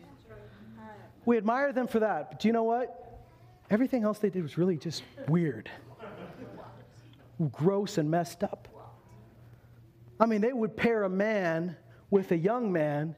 [1.25, 2.33] We admire them for that.
[2.33, 3.25] But do you know what?
[3.71, 5.71] Everything else they did was really just weird,
[7.51, 8.69] gross, and messed up.
[10.21, 11.77] I mean, they would pair a man
[12.11, 13.15] with a young man,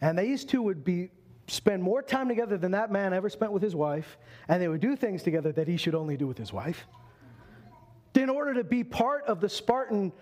[0.00, 1.10] and these two would be
[1.46, 4.16] spend more time together than that man ever spent with his wife,
[4.48, 6.86] and they would do things together that he should only do with his wife.
[8.14, 10.12] In order to be part of the Spartan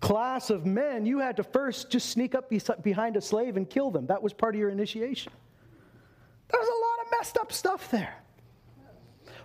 [0.00, 2.50] class of men, you had to first just sneak up
[2.82, 4.06] behind a slave and kill them.
[4.06, 5.32] That was part of your initiation.
[6.48, 8.14] There's a lot of messed up stuff there.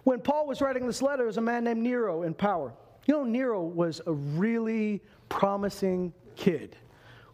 [0.03, 2.73] When Paul was writing this letter, there was a man named Nero in power.
[3.05, 6.75] You know, Nero was a really promising kid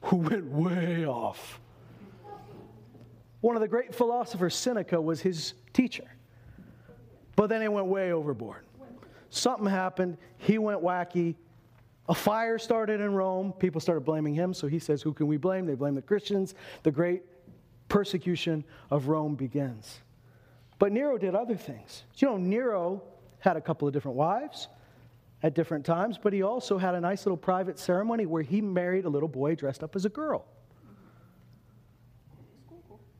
[0.01, 1.59] who went way off.
[3.41, 6.05] One of the great philosophers, Seneca, was his teacher.
[7.35, 8.65] But then he went way overboard.
[9.29, 11.35] Something happened, he went wacky.
[12.09, 13.51] A fire started in Rome.
[13.51, 14.53] People started blaming him.
[14.53, 15.65] So he says, Who can we blame?
[15.65, 16.55] They blame the Christians.
[16.83, 17.23] The great
[17.89, 19.99] persecution of Rome begins.
[20.79, 22.03] But Nero did other things.
[22.15, 23.03] You know, Nero
[23.39, 24.69] had a couple of different wives
[25.43, 29.05] at different times, but he also had a nice little private ceremony where he married
[29.05, 30.45] a little boy dressed up as a girl.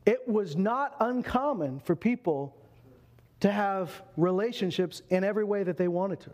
[0.04, 2.56] It was not uncommon for people
[3.40, 6.30] to have relationships in every way that they wanted to.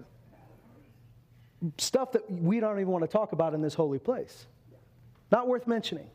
[1.78, 4.46] stuff that we don't even want to talk about in this holy place.
[5.32, 6.06] Not worth mentioning.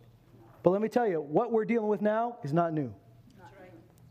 [0.64, 2.94] But let me tell you, what we're dealing with now is not new.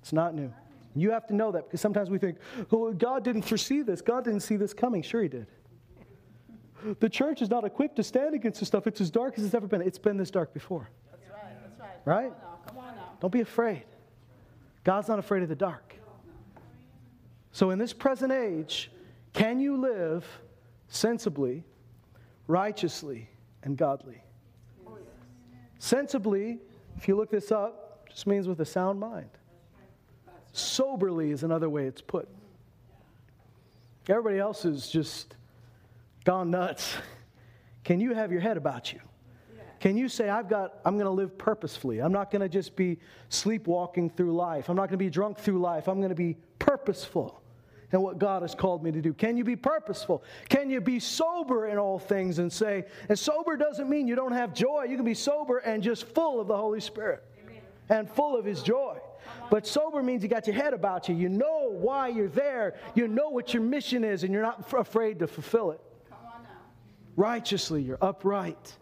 [0.02, 0.52] It's not new.
[0.94, 2.38] You have to know that because sometimes we think,
[2.72, 4.00] oh, God didn't foresee this.
[4.00, 5.02] God didn't see this coming.
[5.02, 5.46] Sure, He did.
[7.00, 8.86] The church is not equipped to stand against this stuff.
[8.86, 9.82] It's as dark as it's ever been.
[9.82, 10.88] It's been this dark before.
[11.10, 11.42] That's right.
[11.62, 11.90] That's right.
[12.04, 12.32] Right?
[12.32, 12.60] Come on now.
[12.66, 13.12] Come on now.
[13.20, 13.84] Don't be afraid.
[14.84, 15.96] God's not afraid of the dark.
[17.52, 18.90] So, in this present age,
[19.32, 20.24] can you live
[20.86, 21.64] sensibly,
[22.46, 23.28] righteously,
[23.64, 24.22] and godly?
[25.78, 26.58] Sensibly,
[26.96, 29.30] if you look this up, just means with a sound mind.
[30.54, 32.28] Soberly is another way it's put.
[34.08, 35.34] Everybody else is just
[36.24, 36.94] gone nuts.
[37.84, 39.00] Can you have your head about you?
[39.80, 42.00] Can you say, I've got, I'm going to live purposefully?
[42.00, 44.68] I'm not going to just be sleepwalking through life.
[44.68, 45.88] I'm not going to be drunk through life.
[45.88, 47.40] I'm going to be purposeful
[47.92, 49.14] in what God has called me to do.
[49.14, 50.22] Can you be purposeful?
[50.48, 54.32] Can you be sober in all things and say, and sober doesn't mean you don't
[54.32, 54.84] have joy.
[54.88, 57.62] You can be sober and just full of the Holy Spirit Amen.
[57.88, 58.98] and full of His joy.
[59.50, 61.14] But sober means you got your head about you.
[61.14, 62.76] You know why you're there.
[62.94, 65.80] You know what your mission is, and you're not afraid to fulfill it.
[67.16, 68.76] Righteously, you're upright.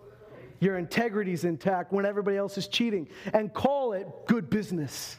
[0.60, 3.08] Your integrity's intact when everybody else is cheating.
[3.32, 5.18] And call it good business.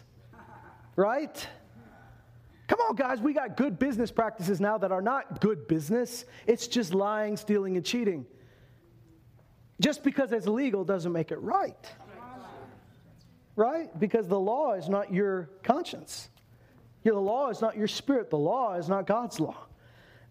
[0.95, 1.47] Right?
[2.67, 6.25] Come on, guys, we got good business practices now that are not good business.
[6.45, 8.25] It's just lying, stealing, and cheating.
[9.79, 11.89] Just because it's legal doesn't make it right.
[13.57, 13.89] Right?
[13.99, 16.29] Because the law is not your conscience.
[17.03, 18.29] Yeah, the law is not your spirit.
[18.29, 19.57] The law is not God's law.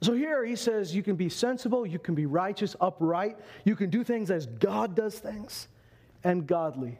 [0.02, 3.90] So here he says you can be sensible, you can be righteous, upright, you can
[3.90, 5.68] do things as God does things,
[6.22, 6.98] and godly.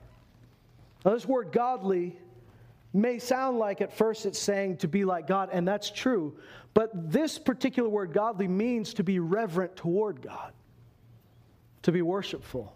[1.05, 2.19] Now, this word godly
[2.93, 6.39] may sound like at first it's saying to be like God, and that's true.
[6.73, 10.53] But this particular word, godly, means to be reverent toward God,
[11.83, 12.75] to be worshipful,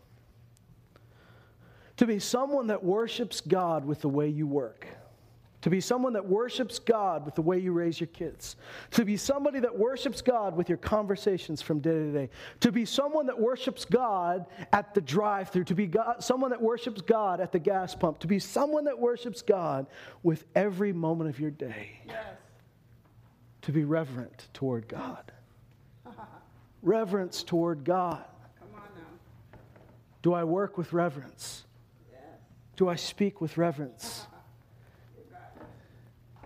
[2.00, 4.86] to be someone that worships God with the way you work
[5.60, 8.56] to be someone that worships God with the way you raise your kids,
[8.92, 12.86] to be somebody that worships God with your conversations from day to day, to be
[12.86, 17.38] someone that worships God at the drive through, to be God, someone that worships God
[17.42, 19.86] at the gas pump, to be someone that worships God
[20.22, 22.16] with every moment of your day, yes.
[23.60, 25.30] to be reverent toward God.
[26.82, 28.24] reverence toward God.
[30.22, 31.64] Do I work with reverence?
[32.80, 34.26] Do I speak with reverence?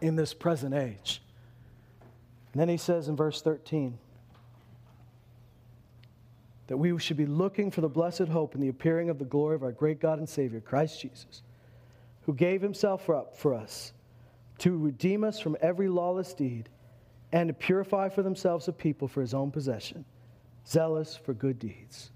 [0.00, 1.22] in this present age.
[2.52, 3.96] And then he says in verse 13
[6.66, 9.54] that we should be looking for the blessed hope and the appearing of the glory
[9.54, 11.42] of our great God and Savior, Christ Jesus,
[12.22, 13.92] who gave himself up for us
[14.58, 16.68] to redeem us from every lawless deed
[17.30, 20.04] and to purify for themselves a people for his own possession,
[20.66, 22.10] zealous for good deeds.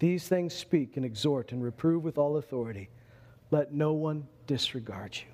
[0.00, 2.90] These things speak and exhort and reprove with all authority.
[3.54, 5.32] Let no one disregard you.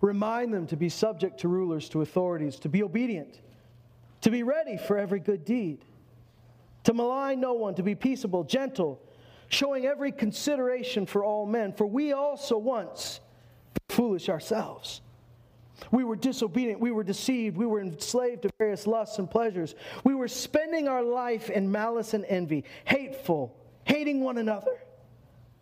[0.00, 3.38] Remind them to be subject to rulers, to authorities, to be obedient,
[4.22, 5.84] to be ready for every good deed,
[6.82, 9.00] to malign no one, to be peaceable, gentle,
[9.50, 11.72] showing every consideration for all men.
[11.72, 13.20] For we also once
[13.88, 15.00] foolish ourselves.
[15.92, 16.80] We were disobedient.
[16.80, 17.56] We were deceived.
[17.56, 19.76] We were enslaved to various lusts and pleasures.
[20.02, 24.76] We were spending our life in malice and envy, hateful, hating one another.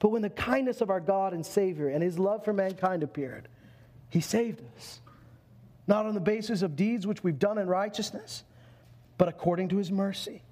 [0.04, 3.48] But when the kindness of our God and Savior and his love for mankind appeared,
[4.10, 5.00] he saved us,
[5.86, 8.44] not on the basis of deeds which we've done in righteousness,
[9.16, 10.42] but according to His mercy,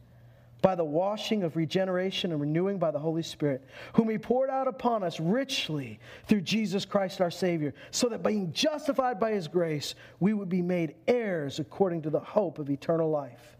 [0.62, 3.62] by the washing of regeneration and renewing by the Holy Spirit,
[3.92, 8.54] whom He poured out upon us richly through Jesus Christ our Savior, so that being
[8.54, 13.10] justified by His grace, we would be made heirs according to the hope of eternal
[13.10, 13.58] life.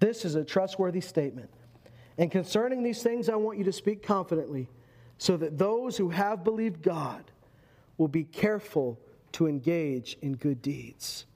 [0.00, 1.48] This is a trustworthy statement.
[2.18, 4.68] And concerning these things, I want you to speak confidently,
[5.18, 7.24] so that those who have believed God
[7.96, 8.98] will be careful
[9.32, 11.26] to engage in good deeds.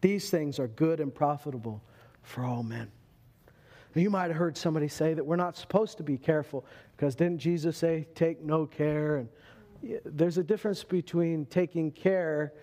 [0.00, 1.80] These things are good and profitable
[2.22, 2.90] for all men.
[3.94, 6.64] You might have heard somebody say that we're not supposed to be careful
[6.96, 9.16] because didn't Jesus say, take no care?
[9.16, 9.28] And
[10.04, 12.54] there's a difference between taking care,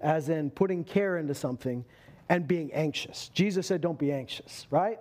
[0.00, 1.84] as in putting care into something,
[2.28, 3.30] and being anxious.
[3.34, 5.00] Jesus said, don't be anxious, right?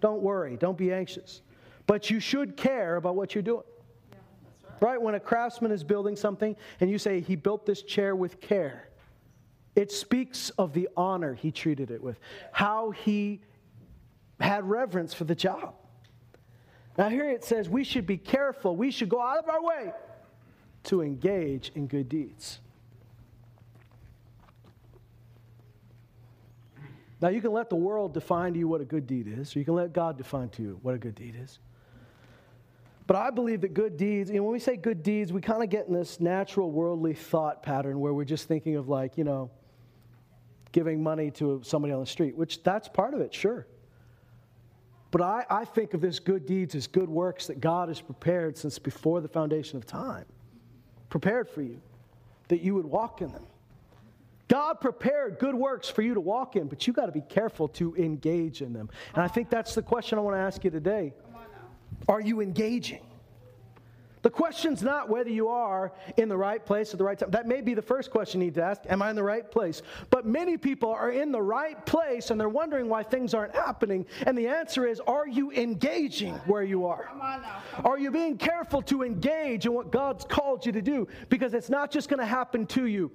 [0.00, 1.42] Don't worry, don't be anxious.
[1.86, 3.64] But you should care about what you're doing.
[4.80, 5.00] Right?
[5.00, 8.88] When a craftsman is building something and you say he built this chair with care,
[9.76, 12.18] it speaks of the honor he treated it with,
[12.52, 13.40] how he
[14.40, 15.74] had reverence for the job.
[16.96, 19.92] Now, here it says we should be careful, we should go out of our way
[20.84, 22.60] to engage in good deeds.
[27.20, 29.58] Now, you can let the world define to you what a good deed is, or
[29.58, 31.58] you can let God define to you what a good deed is.
[33.06, 35.68] But I believe that good deeds, know, when we say good deeds, we kind of
[35.68, 39.50] get in this natural worldly thought pattern where we're just thinking of, like, you know,
[40.72, 43.66] giving money to somebody on the street, which that's part of it, sure.
[45.10, 48.56] But I, I think of this good deeds as good works that God has prepared
[48.56, 50.24] since before the foundation of time,
[51.10, 51.80] prepared for you,
[52.48, 53.44] that you would walk in them.
[54.48, 57.68] God prepared good works for you to walk in, but you got to be careful
[57.68, 58.90] to engage in them.
[59.14, 61.12] And I think that's the question I want to ask you today.
[62.08, 63.04] Are you engaging?
[64.24, 67.30] The question's not whether you are in the right place at the right time.
[67.30, 69.48] That may be the first question you need to ask Am I in the right
[69.50, 69.82] place?
[70.08, 74.06] But many people are in the right place and they're wondering why things aren't happening.
[74.26, 77.10] And the answer is Are you engaging where you are?
[77.84, 81.06] Are you being careful to engage in what God's called you to do?
[81.28, 83.10] Because it's not just going to happen to you.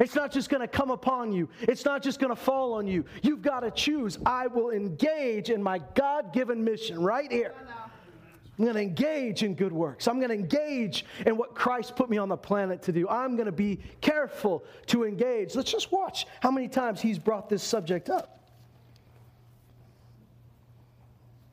[0.00, 1.50] It's not just going to come upon you.
[1.60, 3.04] It's not just going to fall on you.
[3.22, 4.18] You've got to choose.
[4.24, 7.52] I will engage in my God given mission right here.
[8.58, 10.08] I'm going to engage in good works.
[10.08, 13.06] I'm going to engage in what Christ put me on the planet to do.
[13.08, 15.54] I'm going to be careful to engage.
[15.54, 18.50] Let's just watch how many times he's brought this subject up.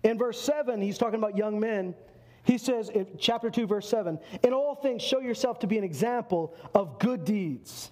[0.03, 1.93] In verse 7, he's talking about young men.
[2.43, 5.83] He says in chapter 2, verse 7 In all things, show yourself to be an
[5.83, 7.91] example of good deeds.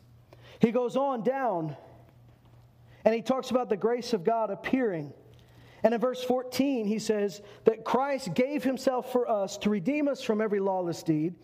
[0.59, 1.75] He goes on down
[3.03, 5.13] and he talks about the grace of God appearing
[5.83, 10.21] and in verse 14, he says that Christ gave himself for us to redeem us
[10.21, 11.35] from every lawless deed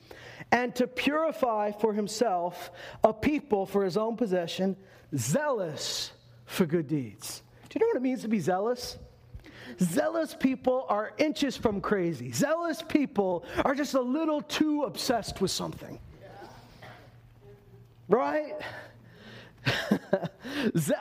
[0.51, 2.71] and to purify for himself
[3.03, 4.77] a people for his own possession,
[5.15, 6.11] zealous
[6.45, 7.41] for good deeds.
[7.69, 8.97] Do you know what it means to be zealous?
[9.79, 12.31] Zealous people are inches from crazy.
[12.31, 15.99] Zealous people are just a little too obsessed with something.
[18.07, 18.53] Right?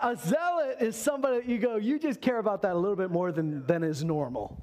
[0.02, 3.10] A zealot is somebody that you go, you just care about that a little bit
[3.10, 4.62] more than, than is normal.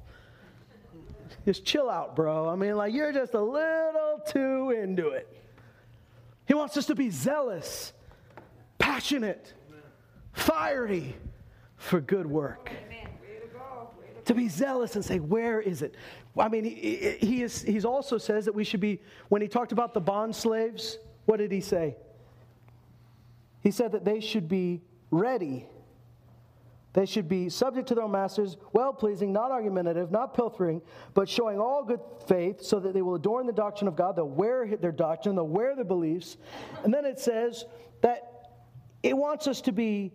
[1.44, 2.48] Just chill out, bro.
[2.48, 5.28] I mean, like, you're just a little too into it.
[6.46, 7.92] He wants us to be zealous,
[8.78, 9.52] passionate,
[10.32, 11.14] fiery
[11.76, 12.70] for good work.
[14.26, 15.94] To be zealous and say, where is it?
[16.38, 19.72] I mean, he, he, is, he's also says that we should be, when he talked
[19.72, 21.96] about the bond slaves, what did he say?
[23.64, 25.66] He said that they should be ready.
[26.92, 30.80] They should be subject to their masters, well pleasing, not argumentative, not pilfering,
[31.14, 34.14] but showing all good faith, so that they will adorn the doctrine of God.
[34.14, 36.36] They'll wear their doctrine, they'll wear their beliefs.
[36.84, 37.64] And then it says
[38.02, 38.50] that
[39.02, 40.12] it wants us to be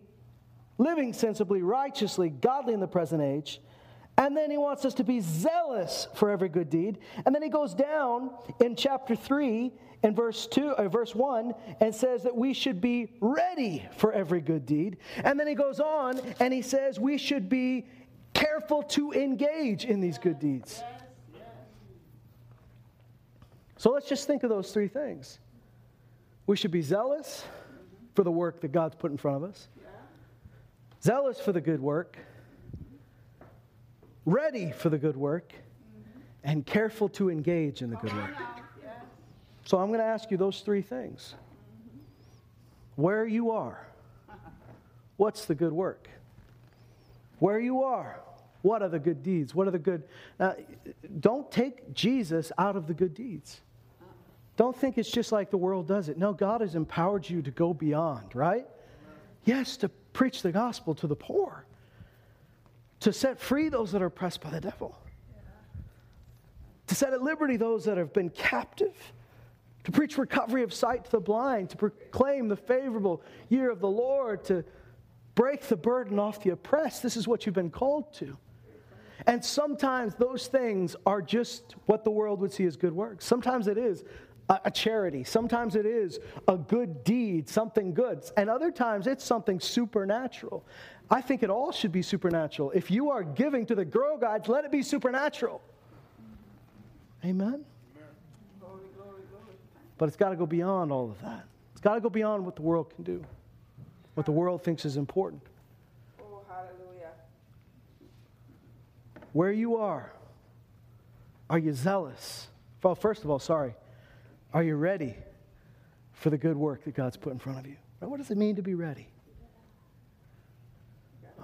[0.77, 3.61] living sensibly, righteously, godly in the present age.
[4.17, 6.99] And then he wants us to be zealous for every good deed.
[7.25, 8.31] And then he goes down
[8.61, 9.73] in chapter 3
[10.03, 14.41] in verse 2 uh, verse 1 and says that we should be ready for every
[14.41, 14.97] good deed.
[15.23, 17.85] And then he goes on and he says we should be
[18.33, 20.81] careful to engage in these good deeds.
[23.77, 25.39] So let's just think of those three things.
[26.47, 27.45] We should be zealous
[28.15, 29.67] for the work that god's put in front of us.
[31.01, 32.17] Zealous for the good work.
[34.25, 35.53] Ready for the good work.
[36.43, 38.35] And careful to engage in the good work
[39.69, 41.35] so I'm going to ask you those three things.
[42.95, 43.85] Where you are,
[45.17, 46.09] what's the good work?
[47.37, 48.19] Where you are,
[48.63, 49.53] what are the good deeds?
[49.53, 50.05] What are the good.
[50.39, 50.55] Now,
[51.19, 53.61] don't take Jesus out of the good deeds.
[54.57, 56.17] Don't think it's just like the world does it.
[56.17, 58.65] No, God has empowered you to go beyond, right?
[59.45, 61.63] Yes, to preach the gospel to the poor,
[63.01, 64.97] to set free those that are oppressed by the devil,
[66.87, 68.95] to set at liberty those that have been captive
[69.89, 73.89] to preach recovery of sight to the blind, to proclaim the favorable year of the
[73.89, 74.63] Lord, to
[75.33, 77.01] break the burden off the oppressed.
[77.01, 78.37] This is what you've been called to.
[79.25, 83.25] And sometimes those things are just what the world would see as good works.
[83.25, 84.03] Sometimes it is
[84.47, 89.59] a, charity, sometimes it is a good deed, something good, and other times it's something
[89.59, 90.65] supernatural.
[91.09, 92.71] I think it all should be supernatural.
[92.71, 95.61] If you are giving to the Girl Guides, let it be supernatural.
[97.25, 97.65] Amen.
[99.99, 101.45] But it's got to go beyond all of that.
[101.73, 103.23] It's got to go beyond what the world can do,
[104.15, 105.41] what the world thinks is important.
[106.21, 107.11] Oh, hallelujah.
[109.33, 110.11] Where you are,
[111.49, 112.47] are you zealous?
[112.81, 113.75] Well, first of all, sorry.
[114.53, 115.15] Are you ready
[116.13, 117.75] for the good work that God's put in front of you?
[117.99, 119.09] What does it mean to be ready?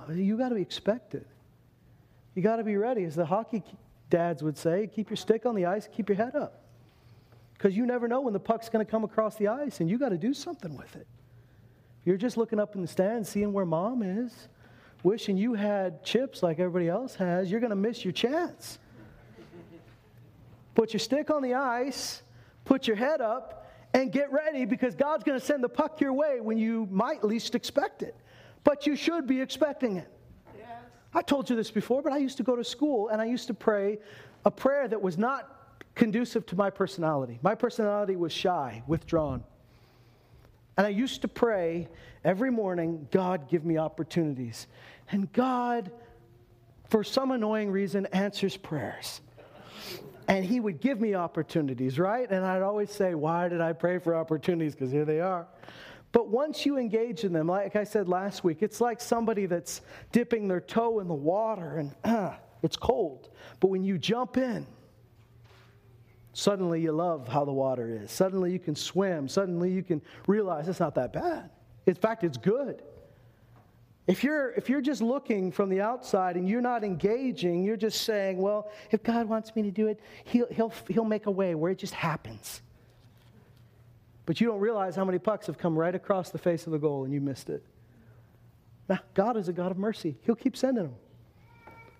[0.09, 1.25] You got to be expected.
[2.35, 3.03] You got to be ready.
[3.03, 3.63] As the hockey
[4.09, 6.64] dads would say, keep your stick on the ice, keep your head up
[7.57, 9.97] because you never know when the puck's going to come across the ice and you
[9.97, 11.07] got to do something with it.
[12.03, 14.47] You're just looking up in the stands, seeing where mom is,
[15.03, 18.79] wishing you had chips like everybody else has, you're going to miss your chance.
[20.75, 22.21] Put your stick on the ice,
[22.65, 26.11] put your head up, and get ready because God's going to send the puck your
[26.11, 28.15] way when you might least expect it.
[28.65, 30.11] But you should be expecting it.
[30.57, 30.67] Yes.
[31.13, 33.47] I told you this before, but I used to go to school and I used
[33.47, 33.99] to pray
[34.43, 35.54] a prayer that was not
[35.95, 37.39] conducive to my personality.
[37.41, 39.43] My personality was shy, withdrawn.
[40.77, 41.87] And I used to pray
[42.23, 44.67] every morning, God, give me opportunities.
[45.11, 45.91] And God,
[46.89, 49.21] for some annoying reason, answers prayers.
[50.27, 52.29] And He would give me opportunities, right?
[52.29, 54.73] And I'd always say, Why did I pray for opportunities?
[54.73, 55.47] Because here they are.
[56.11, 59.81] But once you engage in them, like I said last week, it's like somebody that's
[60.11, 63.29] dipping their toe in the water and uh, it's cold.
[63.59, 64.65] But when you jump in,
[66.37, 68.11] Suddenly you love how the water is.
[68.11, 69.29] Suddenly you can swim.
[69.29, 71.49] Suddenly you can realize it's not that bad.
[71.85, 72.83] In fact, it's good.
[74.05, 78.01] If you're, if you're just looking from the outside and you're not engaging, you're just
[78.01, 81.55] saying, well, if God wants me to do it, he'll, he'll, he'll make a way
[81.55, 82.61] where it just happens.
[84.25, 86.79] But you don't realize how many pucks have come right across the face of the
[86.79, 87.63] goal and you missed it.
[88.89, 90.17] Now, God is a God of mercy.
[90.23, 90.95] He'll keep sending them.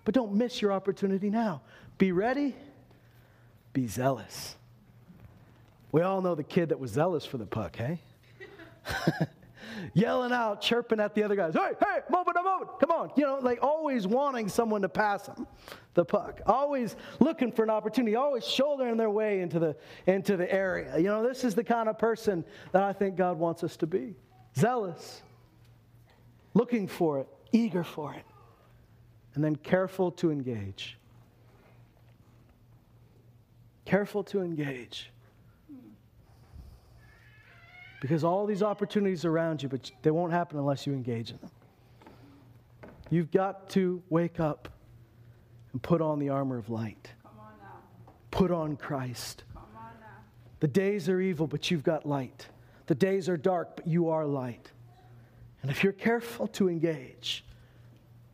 [0.04, 1.62] But don't miss your opportunity now.
[1.96, 2.54] Be ready
[3.76, 4.56] be zealous.
[5.92, 8.00] We all know the kid that was zealous for the puck, hey?
[9.92, 13.10] Yelling out, chirping at the other guys, hey, hey, move it, move it, come on.
[13.16, 15.46] You know, like always wanting someone to pass them
[15.92, 20.50] the puck, always looking for an opportunity, always shouldering their way into the, into the
[20.50, 20.96] area.
[20.96, 23.86] You know, this is the kind of person that I think God wants us to
[23.86, 24.14] be
[24.56, 25.20] zealous,
[26.54, 28.24] looking for it, eager for it,
[29.34, 30.96] and then careful to engage
[33.86, 35.10] careful to engage.
[38.00, 41.38] Because all these opportunities are around you, but they won't happen unless you engage in
[41.38, 41.50] them.
[43.08, 44.68] You've got to wake up
[45.72, 47.10] and put on the armor of light.
[47.24, 47.32] On
[48.30, 49.44] put on Christ.
[49.56, 49.62] On
[50.60, 52.46] the days are evil, but you've got light.
[52.86, 54.70] The days are dark, but you are light.
[55.62, 57.44] And if you're careful to engage,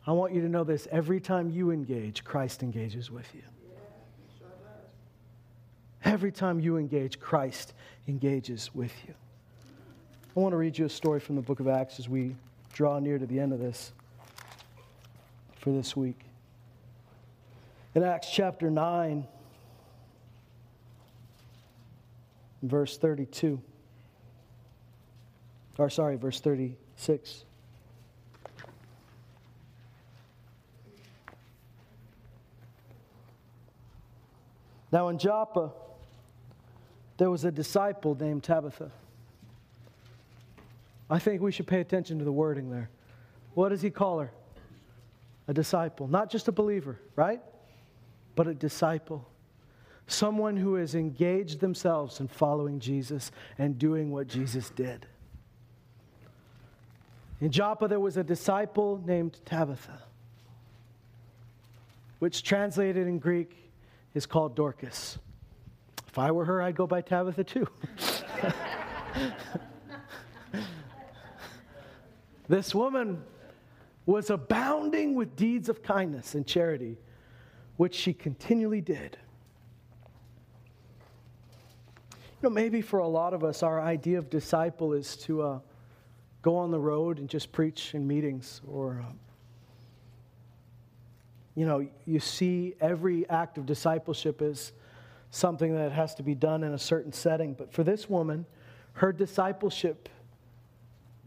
[0.06, 3.42] I want you to know this every time you engage, Christ engages with you.
[6.04, 7.74] Every time you engage, Christ
[8.08, 9.14] engages with you.
[10.36, 12.34] I want to read you a story from the book of Acts as we
[12.72, 13.92] draw near to the end of this
[15.56, 16.18] for this week.
[17.94, 19.26] In Acts chapter 9,
[22.62, 23.60] verse 32,
[25.78, 27.44] or sorry, verse 36.
[34.90, 35.70] Now in Joppa,
[37.22, 38.90] there was a disciple named Tabitha.
[41.08, 42.90] I think we should pay attention to the wording there.
[43.54, 44.32] What does he call her?
[45.46, 46.08] A disciple.
[46.08, 47.40] Not just a believer, right?
[48.34, 49.24] But a disciple.
[50.08, 55.06] Someone who has engaged themselves in following Jesus and doing what Jesus did.
[57.40, 60.02] In Joppa, there was a disciple named Tabitha,
[62.18, 63.70] which translated in Greek
[64.12, 65.18] is called Dorcas.
[66.12, 67.66] If I were her, I'd go by Tabitha too.
[72.50, 73.24] this woman
[74.04, 76.98] was abounding with deeds of kindness and charity,
[77.78, 79.16] which she continually did.
[82.12, 85.60] You know, maybe for a lot of us, our idea of disciple is to uh,
[86.42, 89.12] go on the road and just preach in meetings, or, uh,
[91.54, 94.72] you know, you see every act of discipleship as
[95.32, 97.54] something that has to be done in a certain setting.
[97.54, 98.44] But for this woman,
[98.92, 100.10] her discipleship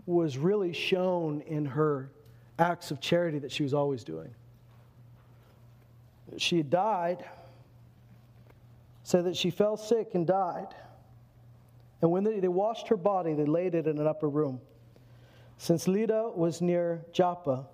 [0.06, 2.12] was really shown in her
[2.60, 4.30] acts of charity that she was always doing.
[6.38, 7.26] She had died,
[9.02, 10.68] so that she fell sick and died.
[12.02, 14.62] And when they, they washed her body, they laid it in an upper room.
[15.58, 17.66] Since Lydda was near Joppa,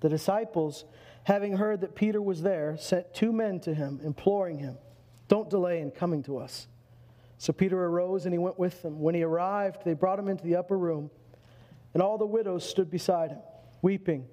[0.00, 0.84] the disciples,
[1.24, 4.76] having heard that Peter was there, sent two men to him, imploring him
[5.28, 6.66] don't delay in coming to us.
[7.38, 9.00] So Peter arose and he went with them.
[9.00, 11.10] When he arrived, they brought him into the upper room,
[11.94, 13.38] and all the widows stood beside him,
[13.82, 14.26] weeping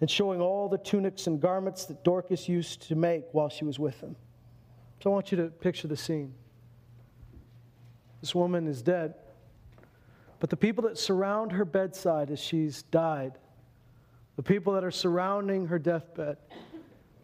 [0.00, 3.78] and showing all the tunics and garments that Dorcas used to make while she was
[3.78, 4.16] with them.
[5.02, 6.34] So I want you to picture the scene.
[8.20, 9.14] This woman is dead,
[10.40, 13.38] but the people that surround her bedside as she's died,
[14.36, 16.36] the people that are surrounding her deathbed,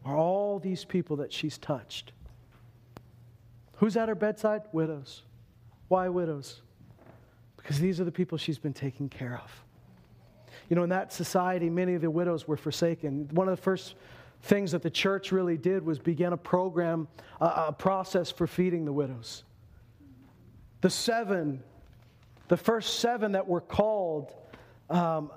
[0.05, 2.13] are all these people that she's touched.
[3.83, 4.63] Who's at her bedside?
[4.71, 5.23] Widows.
[5.89, 6.63] Why widows?
[7.57, 9.51] Because these are the people she's been taking care of.
[10.69, 13.29] you know, in that society, many of the widows were forsaken.
[13.33, 13.97] One of the first
[14.43, 17.09] things that the church really did was begin a program,
[17.41, 19.43] a, a process for feeding the widows.
[20.81, 21.61] The seven,
[22.47, 24.33] the first seven that were called
[24.91, 25.33] um,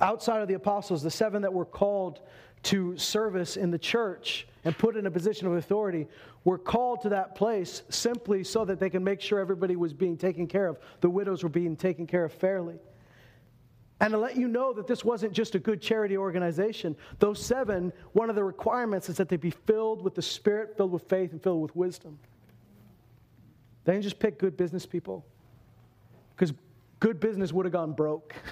[0.00, 2.22] outside of the apostles, the seven that were called
[2.64, 6.06] to service in the church and put in a position of authority
[6.44, 10.14] were called to that place simply so that they can make sure everybody was being
[10.14, 10.78] taken care of.
[11.00, 12.74] The widows were being taken care of fairly.
[14.00, 17.94] And to let you know that this wasn't just a good charity organization, those seven,
[18.12, 21.32] one of the requirements is that they be filled with the Spirit, filled with faith,
[21.32, 22.18] and filled with wisdom.
[23.84, 25.24] They didn't just pick good business people,
[26.36, 26.52] because
[27.00, 28.34] good business would have gone broke.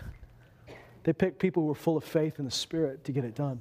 [1.02, 3.60] They picked people who were full of faith in the Spirit to get it done.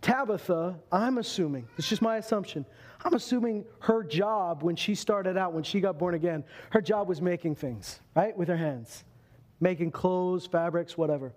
[0.00, 2.64] Tabitha, I'm assuming, it's just my assumption,
[3.04, 7.08] I'm assuming her job when she started out, when she got born again, her job
[7.08, 9.04] was making things, right, with her hands,
[9.60, 11.32] making clothes, fabrics, whatever.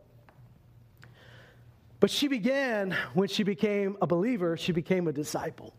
[2.00, 5.74] But she began, when she became a believer, she became a disciple.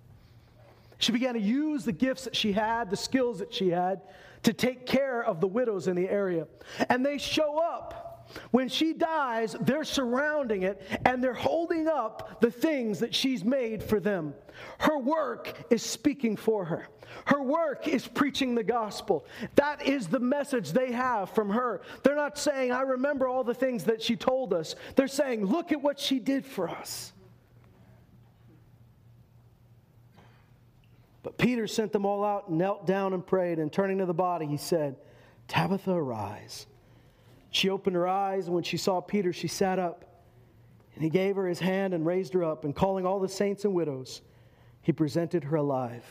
[0.98, 4.00] She began to use the gifts that she had, the skills that she had,
[4.42, 6.46] to take care of the widows in the area.
[6.88, 8.13] And they show up
[8.50, 13.82] when she dies, they're surrounding it and they're holding up the things that she's made
[13.82, 14.34] for them.
[14.78, 16.88] Her work is speaking for her.
[17.26, 19.24] Her work is preaching the gospel.
[19.54, 21.82] That is the message they have from her.
[22.02, 24.74] They're not saying, I remember all the things that she told us.
[24.96, 27.12] They're saying, look at what she did for us.
[31.22, 34.46] But Peter sent them all out, knelt down and prayed, and turning to the body,
[34.46, 34.96] he said,
[35.48, 36.66] Tabitha, arise.
[37.54, 40.04] She opened her eyes, and when she saw Peter, she sat up.
[40.96, 43.64] And he gave her his hand and raised her up, and calling all the saints
[43.64, 44.22] and widows,
[44.82, 46.04] he presented her alive.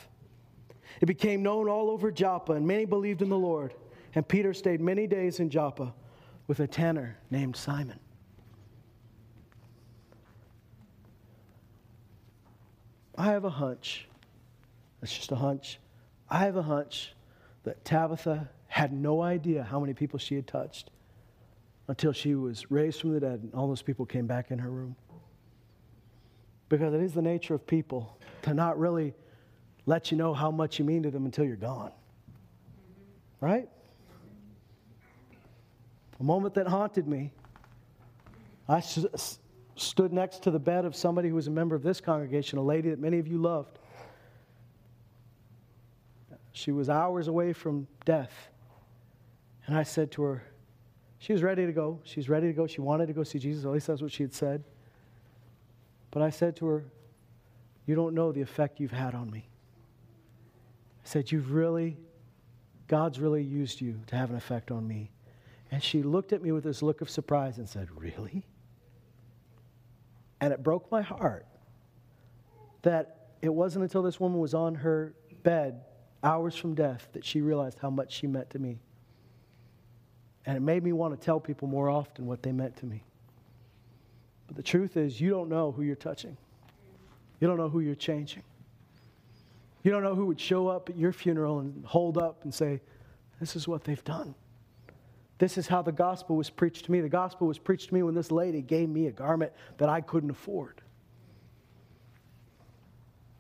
[1.01, 3.73] It became known all over Joppa, and many believed in the Lord.
[4.15, 5.93] And Peter stayed many days in Joppa
[6.47, 7.99] with a tanner named Simon.
[13.17, 14.07] I have a hunch.
[15.01, 15.77] that's just a hunch.
[16.29, 17.13] I have a hunch
[17.65, 20.89] that Tabitha had no idea how many people she had touched
[21.87, 24.69] until she was raised from the dead and all those people came back in her
[24.69, 24.95] room.
[26.69, 29.13] Because it is the nature of people to not really
[29.85, 31.91] let you know how much you mean to them until you're gone.
[33.41, 33.69] Right?
[36.19, 37.31] A moment that haunted me.
[38.69, 38.81] I
[39.75, 42.63] stood next to the bed of somebody who was a member of this congregation, a
[42.63, 43.77] lady that many of you loved.
[46.53, 48.31] She was hours away from death.
[49.65, 50.43] And I said to her,
[51.23, 52.01] she was ready to go.
[52.03, 52.67] She was ready to go.
[52.67, 53.63] She wanted to go see Jesus.
[53.63, 54.61] At least that's what she had said.
[56.11, 56.83] But I said to her,
[57.85, 59.47] You don't know the effect you've had on me.
[61.05, 61.95] I said, You've really,
[62.89, 65.11] God's really used you to have an effect on me.
[65.71, 68.43] And she looked at me with this look of surprise and said, Really?
[70.41, 71.45] And it broke my heart
[72.81, 75.85] that it wasn't until this woman was on her bed,
[76.21, 78.81] hours from death, that she realized how much she meant to me.
[80.45, 83.03] And it made me want to tell people more often what they meant to me.
[84.47, 86.37] But the truth is, you don't know who you're touching,
[87.39, 88.43] you don't know who you're changing.
[89.83, 92.79] You don't know who would show up at your funeral and hold up and say,
[93.39, 94.33] This is what they've done.
[95.39, 97.01] This is how the gospel was preached to me.
[97.01, 99.99] The gospel was preached to me when this lady gave me a garment that I
[99.99, 100.81] couldn't afford.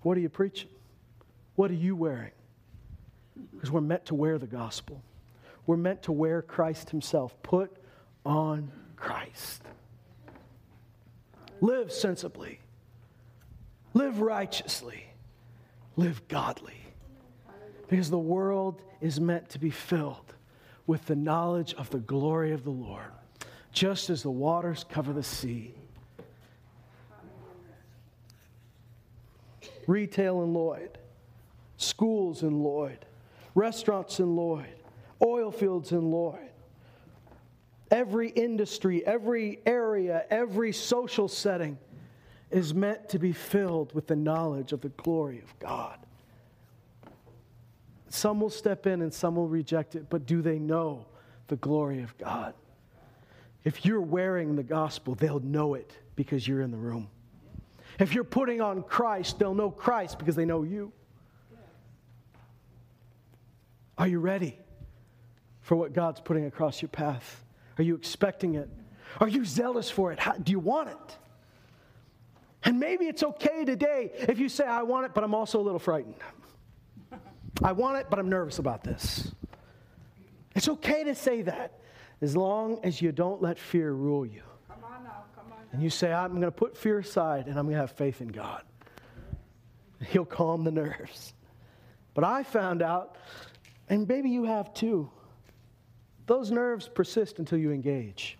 [0.01, 0.69] What are you preaching?
[1.55, 2.31] What are you wearing?
[3.53, 5.01] Because we're meant to wear the gospel.
[5.65, 7.41] We're meant to wear Christ Himself.
[7.41, 7.75] Put
[8.25, 9.63] on Christ.
[11.61, 12.59] Live sensibly.
[13.93, 15.05] Live righteously.
[15.95, 16.81] Live godly.
[17.87, 20.33] Because the world is meant to be filled
[20.87, 23.11] with the knowledge of the glory of the Lord,
[23.71, 25.73] just as the waters cover the sea.
[29.87, 30.97] Retail in Lloyd,
[31.77, 33.05] schools in Lloyd,
[33.55, 34.82] restaurants in Lloyd,
[35.23, 36.49] oil fields in Lloyd.
[37.91, 41.77] Every industry, every area, every social setting
[42.49, 45.97] is meant to be filled with the knowledge of the glory of God.
[48.09, 51.05] Some will step in and some will reject it, but do they know
[51.47, 52.53] the glory of God?
[53.63, 57.09] If you're wearing the gospel, they'll know it because you're in the room.
[57.99, 60.91] If you're putting on Christ, they'll know Christ because they know you.
[63.97, 64.57] Are you ready?
[65.63, 67.43] For what God's putting across your path?
[67.77, 68.69] Are you expecting it?
[69.19, 70.19] Are you zealous for it?
[70.19, 71.17] How, do you want it?
[72.65, 75.63] And maybe it's okay today if you say, I want it, but I'm also a
[75.63, 76.15] little frightened.
[77.63, 79.31] I want it, but I'm nervous about this.
[80.55, 81.79] It's okay to say that
[82.21, 84.43] as long as you don't let fear rule you.
[85.71, 88.21] And you say, I'm going to put fear aside and I'm going to have faith
[88.21, 88.63] in God.
[90.07, 91.33] He'll calm the nerves.
[92.13, 93.15] But I found out,
[93.89, 95.09] and maybe you have too,
[96.25, 98.37] those nerves persist until you engage.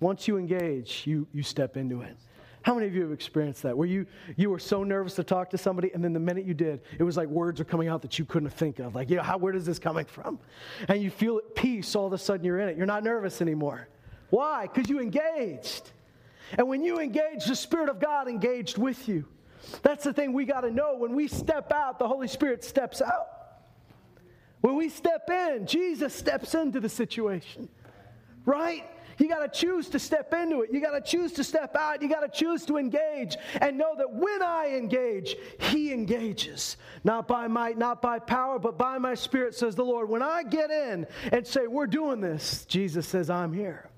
[0.00, 2.16] Once you engage, you, you step into it.
[2.62, 3.76] How many of you have experienced that?
[3.76, 4.06] Where you,
[4.36, 7.02] you were so nervous to talk to somebody, and then the minute you did, it
[7.02, 8.94] was like words are coming out that you couldn't think of.
[8.94, 10.38] Like, yeah, how, where is this coming from?
[10.88, 12.76] And you feel at peace, all of a sudden you're in it.
[12.78, 13.88] You're not nervous anymore.
[14.30, 14.66] Why?
[14.66, 15.90] Because you engaged.
[16.56, 19.26] And when you engage, the Spirit of God engaged with you.
[19.82, 20.96] That's the thing we got to know.
[20.96, 23.33] When we step out, the Holy Spirit steps out.
[24.64, 27.68] When we step in, Jesus steps into the situation.
[28.46, 28.90] Right?
[29.18, 30.72] You got to choose to step into it.
[30.72, 32.00] You got to choose to step out.
[32.00, 36.78] You got to choose to engage and know that when I engage, He engages.
[37.04, 40.08] Not by might, not by power, but by my Spirit, says the Lord.
[40.08, 43.90] When I get in and say, We're doing this, Jesus says, I'm here.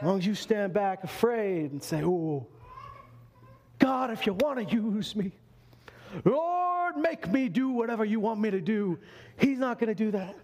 [0.00, 2.46] As long as you stand back afraid and say, Oh,
[3.78, 5.32] God, if you want to use me,
[6.26, 8.98] Lord, make me do whatever you want me to do.
[9.36, 10.36] He's not going to do that.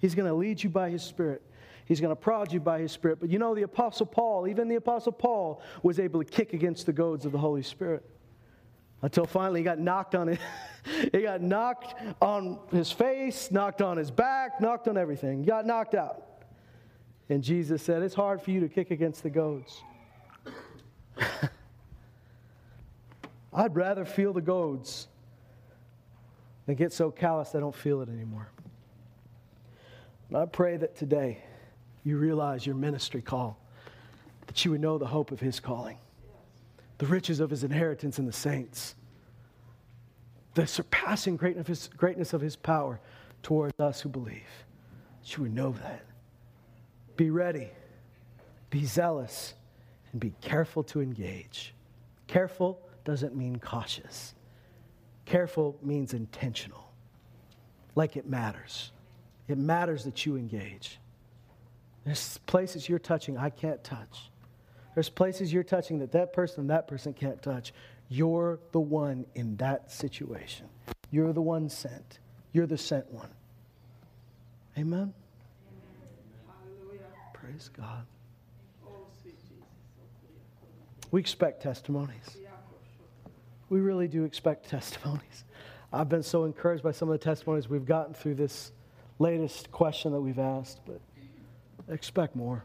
[0.00, 1.42] He's going to lead you by His Spirit.
[1.86, 3.20] He's going to prod you by His Spirit.
[3.20, 6.84] But you know, the Apostle Paul, even the Apostle Paul, was able to kick against
[6.86, 8.04] the goads of the Holy Spirit.
[9.00, 10.40] Until finally he got knocked on it.
[11.12, 15.40] he got knocked on his face, knocked on his back, knocked on everything.
[15.40, 16.22] He got knocked out.
[17.28, 19.82] And Jesus said, It's hard for you to kick against the goads.
[23.54, 25.06] I'd rather feel the goads
[26.66, 28.48] than get so calloused I don't feel it anymore.
[30.28, 31.38] And I pray that today
[32.02, 33.58] you realize your ministry call,
[34.46, 35.98] that you would know the hope of his calling,
[36.98, 38.96] the riches of his inheritance in the saints,
[40.54, 43.00] the surpassing greatness of his, power
[43.42, 44.42] towards us who believe.
[45.22, 46.04] That you would know that.
[47.16, 47.70] Be ready,
[48.70, 49.54] be zealous,
[50.12, 51.74] and be careful to engage.
[52.26, 54.34] Careful doesn't mean cautious,
[55.24, 56.90] careful means intentional,
[57.94, 58.92] like it matters.
[59.46, 60.98] It matters that you engage.
[62.04, 64.30] There's places you're touching I can't touch.
[64.94, 67.72] There's places you're touching that that person that person can't touch.
[68.08, 70.66] You're the one in that situation.
[71.10, 72.20] You're the one sent.
[72.52, 73.30] You're the sent one.
[74.78, 75.12] Amen?
[75.12, 75.12] Amen.
[77.32, 78.06] Praise God.
[81.10, 82.36] We expect testimonies.
[83.68, 85.44] We really do expect testimonies.
[85.92, 88.72] I've been so encouraged by some of the testimonies we've gotten through this
[89.18, 91.00] latest question that we've asked, but
[91.88, 92.64] expect more.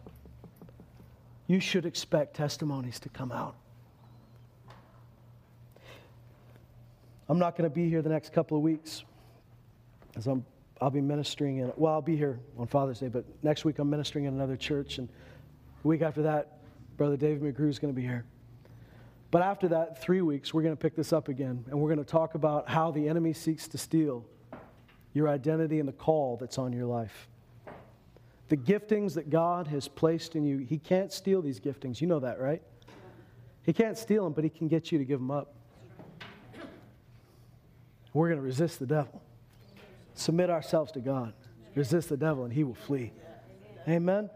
[1.48, 3.56] You should expect testimonies to come out.
[7.28, 9.04] I'm not going to be here the next couple of weeks
[10.16, 10.44] as I'm,
[10.82, 13.90] I'll be ministering in, well, I'll be here on Father's Day, but next week I'm
[13.90, 14.98] ministering in another church.
[14.98, 15.08] And
[15.82, 16.58] the week after that,
[16.98, 18.26] Brother David McGrew is going to be here.
[19.32, 22.04] But after that, three weeks, we're going to pick this up again, and we're going
[22.04, 24.26] to talk about how the enemy seeks to steal
[25.14, 27.28] your identity and the call that's on your life.
[28.48, 32.02] The giftings that God has placed in you, He can't steal these giftings.
[32.02, 32.62] You know that, right?
[33.64, 35.54] He can't steal them, but He can get you to give them up.
[38.14, 39.22] We're going to resist the devil.
[40.16, 41.34] Submit ourselves to God.
[41.76, 43.14] Resist the devil, and he will flee.
[43.88, 44.30] Amen.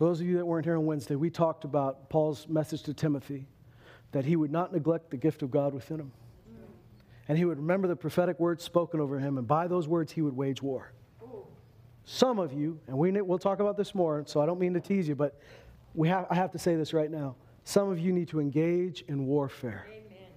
[0.00, 2.94] For those of you that weren't here on Wednesday, we talked about Paul's message to
[2.94, 3.46] Timothy
[4.12, 6.12] that he would not neglect the gift of God within him.
[7.28, 10.22] And he would remember the prophetic words spoken over him, and by those words, he
[10.22, 10.92] would wage war.
[12.06, 14.80] Some of you, and we, we'll talk about this more, so I don't mean to
[14.80, 15.38] tease you, but
[15.94, 17.36] we have, I have to say this right now.
[17.64, 19.86] Some of you need to engage in warfare.
[19.90, 20.28] Amen.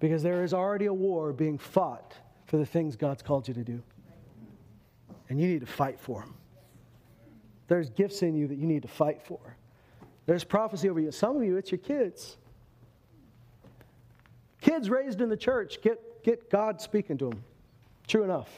[0.00, 2.14] Because there is already a war being fought
[2.46, 3.82] for the things God's called you to do.
[5.28, 6.36] And you need to fight for them.
[7.68, 9.40] There's gifts in you that you need to fight for.
[10.26, 11.10] There's prophecy over you.
[11.12, 12.36] Some of you, it's your kids.
[14.60, 17.44] Kids raised in the church get, get God speaking to them.
[18.06, 18.48] True enough.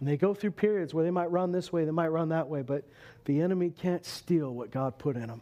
[0.00, 2.48] And they go through periods where they might run this way, they might run that
[2.48, 2.84] way, but
[3.24, 5.40] the enemy can't steal what God put in them.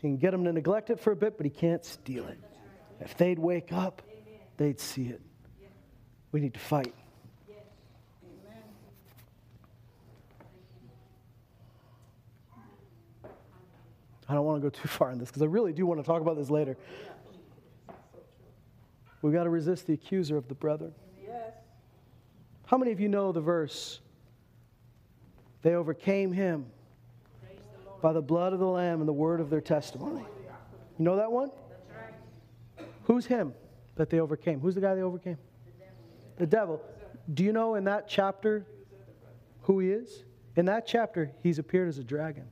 [0.00, 2.38] He can get them to neglect it for a bit, but he can't steal it.
[3.00, 4.02] If they'd wake up,
[4.56, 5.20] they'd see it.
[6.32, 6.94] We need to fight.
[14.28, 16.06] I don't want to go too far in this because I really do want to
[16.06, 16.76] talk about this later.
[19.22, 20.92] We've got to resist the accuser of the brethren.
[21.24, 21.52] Yes.
[22.66, 24.00] How many of you know the verse?
[25.62, 26.66] They overcame him
[28.00, 30.24] by the blood of the Lamb and the word of their testimony.
[30.98, 31.50] You know that one?
[33.04, 33.54] Who's him
[33.96, 34.60] that they overcame?
[34.60, 35.38] Who's the guy they overcame?
[36.36, 36.80] The devil.
[37.34, 38.64] do you know in that chapter
[39.62, 40.22] who he is?
[40.54, 42.44] In that chapter, he's appeared as a dragon.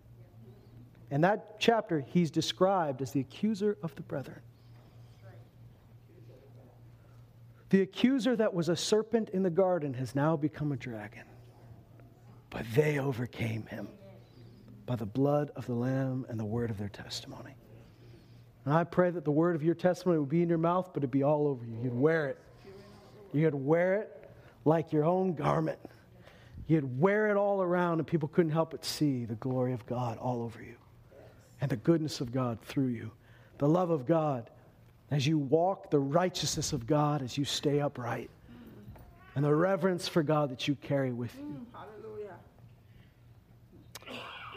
[1.10, 4.40] In that chapter, he's described as the accuser of the brethren.
[7.70, 11.24] The accuser that was a serpent in the garden has now become a dragon.
[12.50, 13.88] But they overcame him
[14.86, 17.54] by the blood of the Lamb and the word of their testimony.
[18.64, 21.02] And I pray that the word of your testimony would be in your mouth, but
[21.02, 21.76] it'd be all over you.
[21.82, 22.38] You'd wear it.
[23.32, 24.30] You'd wear it
[24.64, 25.78] like your own garment.
[26.66, 30.18] You'd wear it all around, and people couldn't help but see the glory of God
[30.18, 30.76] all over you
[31.66, 33.10] and the goodness of God through you,
[33.58, 34.50] the love of God
[35.10, 38.30] as you walk, the righteousness of God as you stay upright,
[39.34, 41.42] and the reverence for God that you carry with you.
[41.42, 42.34] Mm, hallelujah.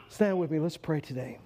[0.09, 0.59] Stand with me.
[0.59, 1.39] Let's pray today.